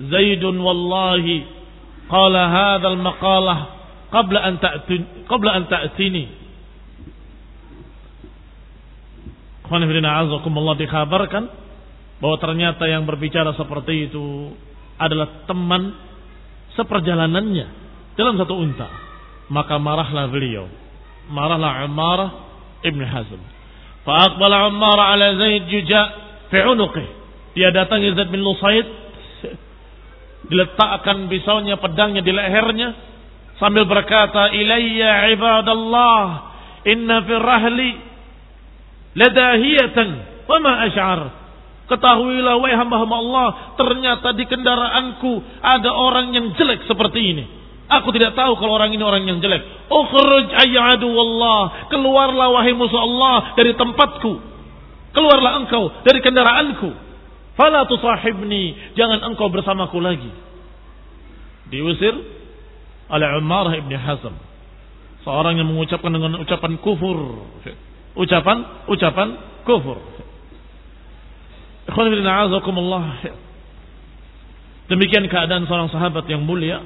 Zaidun 0.04 0.56
wallahi 0.60 1.46
qala 2.08 2.42
hadha 2.52 2.88
al-maqalah 2.94 3.58
qabla 4.12 4.40
an 4.44 4.54
ta'tini 4.60 5.06
qabla 5.28 5.52
an 5.58 5.64
ta'tini. 5.68 6.26
Khana 9.64 9.88
fillah 9.88 10.14
azakumullah 10.28 10.76
dikhabarkan 10.76 11.44
bahwa 12.20 12.38
ternyata 12.40 12.84
yang 12.88 13.08
berbicara 13.08 13.56
seperti 13.56 14.12
itu 14.12 14.52
adalah 15.00 15.48
teman 15.48 15.96
seperjalanannya 16.78 17.68
dalam 18.18 18.38
satu 18.38 18.54
unta. 18.58 18.90
Maka 19.52 19.78
marahlah 19.78 20.30
beliau. 20.32 20.66
Marahlah 21.30 21.86
Umar 21.86 22.20
Ibn 22.84 23.02
Hazm. 23.04 23.42
Fa'aqbala 24.04 24.68
Ammar 24.68 25.00
ala 25.00 25.40
Zaid 25.40 25.72
juja 25.72 26.02
fi 26.52 26.60
unuqih. 26.64 27.08
Dia 27.56 27.72
datang 27.72 28.04
Zaid 28.04 28.30
bin 28.34 28.44
Lusaid 28.44 28.88
diletakkan 30.48 31.32
pisaunya 31.32 31.80
pedangnya 31.80 32.20
di 32.20 32.32
lehernya 32.36 32.90
sambil 33.62 33.88
berkata 33.88 34.52
ilayya 34.52 35.32
ibadallah 35.32 36.24
inna 36.84 37.24
fi 37.24 37.34
rahli 37.40 37.92
ladahiyatan 39.16 40.10
wa 40.50 40.58
ma 40.60 40.74
ash'ar 40.84 41.20
ketahuilah 41.92 42.60
wahai 42.60 42.76
hamba-hamba 42.80 43.16
Allah 43.20 43.48
ternyata 43.76 44.32
di 44.36 44.48
kendaraanku 44.48 45.34
ada 45.60 45.92
orang 45.92 46.32
yang 46.32 46.56
jelek 46.56 46.88
seperti 46.88 47.20
ini 47.20 47.46
Aku 48.00 48.10
tidak 48.16 48.34
tahu 48.34 48.56
kalau 48.58 48.80
orang 48.80 48.96
ini 48.96 49.04
orang 49.04 49.28
yang 49.28 49.44
jelek. 49.44 49.60
Ukhruj 49.92 50.50
ayyadu 50.56 51.04
wallah. 51.12 51.92
Keluarlah 51.92 52.48
wahai 52.56 52.74
musuh 52.74 52.98
Allah 52.98 53.54
dari 53.60 53.76
tempatku. 53.76 54.34
Keluarlah 55.14 55.62
engkau 55.62 55.92
dari 56.02 56.24
kendaraanku. 56.24 56.90
Fala 57.60 57.86
tusahibni. 57.86 58.96
Jangan 58.96 59.22
engkau 59.28 59.52
bersamaku 59.52 60.00
lagi. 60.00 60.32
Diusir 61.70 62.16
oleh 63.12 63.28
Umar 63.38 63.70
ibn 63.76 63.94
Hazm. 63.94 64.34
Seorang 65.28 65.60
yang 65.60 65.70
mengucapkan 65.70 66.10
dengan 66.10 66.40
ucapan 66.40 66.80
kufur. 66.80 67.46
Ucapan, 68.16 68.90
ucapan 68.90 69.28
kufur. 69.68 70.00
Demikian 74.88 75.28
keadaan 75.28 75.68
seorang 75.68 75.92
sahabat 75.92 76.28
yang 76.32 76.44
mulia 76.44 76.84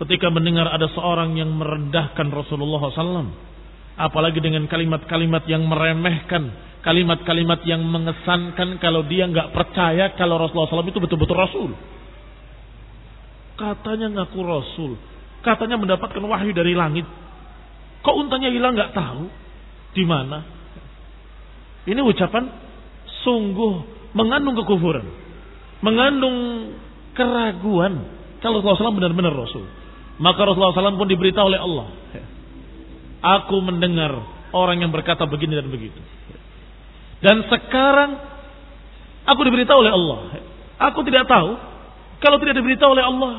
ketika 0.00 0.32
mendengar 0.32 0.68
ada 0.72 0.88
seorang 0.96 1.36
yang 1.36 1.52
merendahkan 1.52 2.28
Rasulullah 2.32 2.88
SAW. 2.88 3.28
Apalagi 4.00 4.40
dengan 4.40 4.64
kalimat-kalimat 4.64 5.44
yang 5.44 5.68
meremehkan, 5.68 6.48
kalimat-kalimat 6.80 7.60
yang 7.68 7.84
mengesankan 7.84 8.80
kalau 8.80 9.04
dia 9.04 9.28
nggak 9.28 9.52
percaya 9.52 10.16
kalau 10.16 10.40
Rasulullah 10.40 10.72
SAW 10.72 10.88
itu 10.88 11.00
betul-betul 11.04 11.36
Rasul. 11.36 11.70
Katanya 13.60 14.08
ngaku 14.08 14.40
Rasul, 14.40 14.96
katanya 15.44 15.76
mendapatkan 15.76 16.24
wahyu 16.24 16.56
dari 16.56 16.72
langit. 16.72 17.04
Kok 18.00 18.16
untanya 18.16 18.48
hilang 18.48 18.72
nggak 18.72 18.96
tahu 18.96 19.28
di 19.92 20.04
mana? 20.08 20.40
Ini 21.84 22.00
ucapan 22.00 22.48
sungguh 23.20 23.99
mengandung 24.16 24.56
kekufuran, 24.58 25.06
mengandung 25.80 26.36
keraguan 27.14 28.20
kalau 28.40 28.64
Rasulullah 28.64 28.90
SAW 28.90 28.98
benar-benar 28.98 29.32
Rasul. 29.36 29.64
Maka 30.20 30.40
Rasulullah 30.44 30.76
SAW 30.76 31.00
pun 31.00 31.08
diberitahu 31.08 31.46
oleh 31.48 31.60
Allah. 31.60 31.88
Aku 33.20 33.60
mendengar 33.60 34.16
orang 34.52 34.80
yang 34.80 34.92
berkata 34.92 35.28
begini 35.28 35.56
dan 35.56 35.68
begitu. 35.68 36.00
Dan 37.20 37.44
sekarang 37.48 38.16
aku 39.28 39.40
diberitahu 39.44 39.78
oleh 39.80 39.92
Allah. 39.92 40.20
Aku 40.92 41.04
tidak 41.04 41.28
tahu 41.28 41.56
kalau 42.20 42.36
tidak 42.40 42.60
diberitahu 42.60 42.96
oleh 42.96 43.04
Allah. 43.04 43.34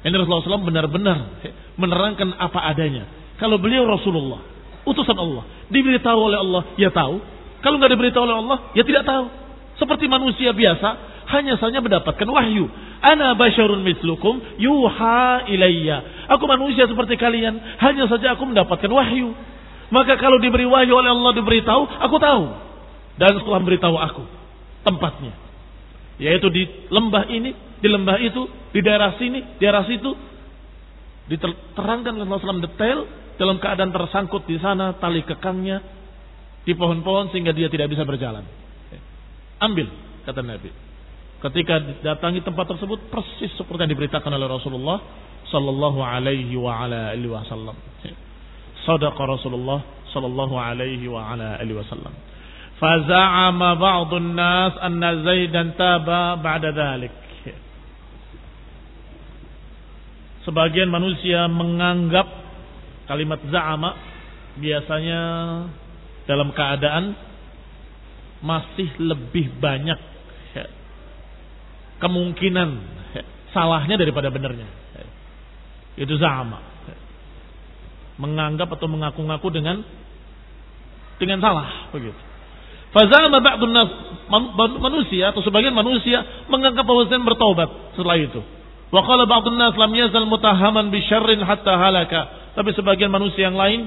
Ini 0.00 0.16
Rasulullah 0.16 0.56
SAW 0.56 0.64
benar-benar 0.64 1.44
menerangkan 1.76 2.32
apa 2.40 2.64
adanya. 2.72 3.04
Kalau 3.36 3.60
beliau 3.60 3.84
Rasulullah, 3.84 4.40
utusan 4.88 5.16
Allah, 5.16 5.44
diberitahu 5.68 6.18
oleh 6.20 6.38
Allah, 6.40 6.62
ya 6.80 6.88
tahu. 6.88 7.20
Kalau 7.60 7.76
nggak 7.76 7.92
diberitahu 7.92 8.24
oleh 8.24 8.36
Allah, 8.40 8.58
ya 8.72 8.84
tidak 8.84 9.04
tahu. 9.04 9.24
Seperti 9.80 10.04
manusia 10.12 10.52
biasa, 10.52 10.88
hanya 11.32 11.56
saja 11.56 11.80
mendapatkan 11.80 12.28
wahyu. 12.28 12.68
Ana 13.00 13.32
basyarun 13.32 13.80
mislukum 13.80 14.60
yuha 14.60 15.48
ilayya. 15.48 16.28
Aku 16.36 16.44
manusia 16.44 16.84
seperti 16.84 17.16
kalian, 17.16 17.56
hanya 17.80 18.04
saja 18.12 18.36
aku 18.36 18.44
mendapatkan 18.44 18.92
wahyu. 18.92 19.32
Maka 19.88 20.20
kalau 20.20 20.36
diberi 20.36 20.68
wahyu 20.68 20.92
oleh 21.00 21.10
Allah 21.10 21.32
diberitahu, 21.32 21.82
aku 21.96 22.16
tahu. 22.20 22.44
Dan 23.16 23.40
setelah 23.40 23.58
memberitahu 23.64 23.96
aku 23.96 24.24
tempatnya. 24.84 25.32
Yaitu 26.20 26.52
di 26.52 26.68
lembah 26.92 27.24
ini, 27.32 27.56
di 27.80 27.88
lembah 27.88 28.20
itu, 28.20 28.44
di 28.76 28.80
daerah 28.84 29.16
sini, 29.16 29.56
di 29.56 29.64
daerah 29.64 29.88
situ. 29.88 30.12
Diterangkan 31.32 32.20
oleh 32.20 32.26
Rasulullah 32.28 32.68
detail 32.68 33.08
dalam 33.40 33.56
keadaan 33.56 33.94
tersangkut 33.94 34.44
di 34.44 34.60
sana 34.60 34.92
tali 35.00 35.24
kekangnya 35.24 35.80
di 36.68 36.76
pohon-pohon 36.76 37.32
sehingga 37.32 37.56
dia 37.56 37.72
tidak 37.72 37.88
bisa 37.88 38.04
berjalan. 38.04 38.44
Ambil 39.60 39.86
kata 40.24 40.40
Nabi 40.40 40.70
ketika 41.40 41.80
datangi 42.04 42.44
tempat 42.44 42.68
tersebut 42.76 43.08
persis 43.08 43.48
seperti 43.56 43.88
yang 43.88 43.92
diberitakan 43.96 44.28
oleh 44.36 44.48
Rasulullah 44.48 44.98
sallallahu 45.48 46.00
alaihi 46.04 46.52
wa 46.54 46.84
ala 46.84 47.16
alihi 47.16 47.32
wasallam. 47.32 47.76
Sadaqa 48.84 49.20
Rasulullah 49.24 49.80
sallallahu 50.12 50.54
alaihi 50.56 51.08
wa 51.08 51.32
ala 51.32 51.56
alihi 51.56 51.76
wasallam. 51.80 52.12
Faza'ama 52.80 53.76
ba'dun 53.76 54.36
nas 54.36 54.72
anna 54.80 55.20
Zaidan 55.24 55.76
taba 55.76 56.36
ba'da 56.40 56.72
dhalik. 56.72 57.12
Sebagian 60.44 60.88
manusia 60.88 61.44
menganggap 61.52 62.24
kalimat 63.04 63.44
za'ama 63.52 63.92
biasanya 64.56 65.20
dalam 66.24 66.48
keadaan 66.56 67.12
masih 68.40 68.88
lebih 68.96 69.52
banyak 69.60 69.98
kemungkinan 72.00 72.68
salahnya 73.52 74.00
daripada 74.00 74.32
benarnya. 74.32 74.66
Itu 76.00 76.16
sama. 76.16 76.64
Menganggap 78.16 78.72
atau 78.72 78.88
mengaku-ngaku 78.88 79.48
dengan 79.52 79.84
dengan 81.20 81.38
salah 81.44 81.92
begitu. 81.92 82.16
Fazama 82.90 83.38
ba'dun 83.38 83.70
nas 83.70 83.86
manusia 84.82 85.30
atau 85.30 85.44
sebagian 85.46 85.70
manusia 85.70 86.26
menganggap 86.50 86.82
bahwa 86.82 87.06
Zain 87.06 87.22
bertobat 87.22 87.68
setelah 87.94 88.18
itu. 88.18 88.40
Wa 88.90 89.06
qala 89.06 89.28
ba'dun 89.28 89.54
nas 89.54 89.76
lam 89.78 89.92
yazal 89.94 90.26
mutahaman 90.26 90.90
bi 90.90 90.98
syarrin 91.06 91.44
hatta 91.44 91.76
halaka. 91.76 92.52
Tapi 92.58 92.74
sebagian 92.74 93.12
manusia 93.12 93.46
yang 93.46 93.54
lain 93.54 93.86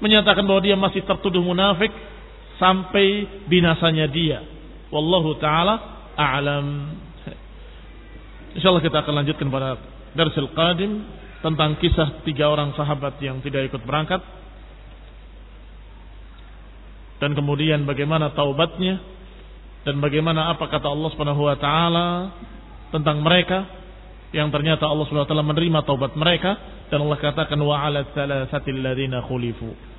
menyatakan 0.00 0.46
bahwa 0.48 0.64
dia 0.64 0.78
masih 0.78 1.04
tertuduh 1.04 1.44
munafik 1.44 1.92
sampai 2.60 3.26
binasanya 3.48 4.06
dia. 4.12 4.44
Wallahu 4.92 5.40
taala 5.40 6.06
a'lam. 6.14 6.66
Insyaallah 8.54 8.84
kita 8.84 9.00
akan 9.00 9.14
lanjutkan 9.24 9.48
pada 9.48 9.80
darsil 10.12 10.50
qadim 10.52 11.02
tentang 11.40 11.80
kisah 11.80 12.20
tiga 12.26 12.52
orang 12.52 12.76
sahabat 12.76 13.16
yang 13.24 13.40
tidak 13.40 13.72
ikut 13.72 13.80
berangkat 13.88 14.20
dan 17.20 17.36
kemudian 17.36 17.84
bagaimana 17.84 18.32
taubatnya 18.32 19.00
dan 19.84 20.00
bagaimana 20.00 20.52
apa 20.52 20.68
kata 20.68 20.88
Allah 20.88 21.08
Subhanahu 21.12 21.42
wa 21.46 21.56
taala 21.56 22.08
tentang 22.92 23.24
mereka 23.24 23.64
yang 24.36 24.52
ternyata 24.52 24.88
Allah 24.88 25.04
Subhanahu 25.08 25.28
wa 25.28 25.30
taala 25.30 25.46
menerima 25.46 25.80
taubat 25.84 26.12
mereka 26.16 26.56
dan 26.92 27.04
Allah 27.06 27.20
katakan 27.20 27.60
wa 27.60 27.76
'ala 27.76 28.08
thalathatil 28.12 28.80
ladzina 28.80 29.24
khulifu 29.24 29.89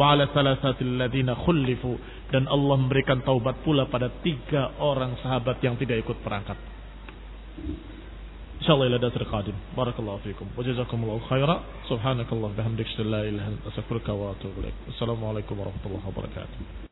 wa 0.00 0.16
ala 0.16 0.32
salasatil 0.32 0.96
ladina 0.96 1.36
khulifu 1.36 2.00
dan 2.32 2.48
Allah 2.48 2.80
memberikan 2.80 3.20
taubat 3.20 3.60
pula 3.60 3.84
pada 3.84 4.08
tiga 4.24 4.72
orang 4.80 5.20
sahabat 5.20 5.60
yang 5.60 5.76
tidak 5.76 6.00
ikut 6.00 6.16
perangkat. 6.24 6.56
Insyaallah 8.60 8.88
ila 8.92 8.98
dasar 9.00 9.24
qadim. 9.28 9.56
Barakallahu 9.76 10.24
fiikum. 10.24 10.48
Wa 10.56 10.64
jazakumullahu 10.64 11.20
khaira. 11.28 11.84
Subhanakallah 11.88 12.48
bihamdika 12.56 13.04
la 13.04 13.24
ilaha 13.24 13.28
illa 13.28 13.42
anta 13.44 13.68
astaghfiruka 13.72 14.12
wa 14.16 14.32
atubu 14.32 14.64
ilaik. 14.64 14.76
Assalamualaikum 14.88 15.52
warahmatullahi 15.60 16.04
wabarakatuh. 16.08 16.88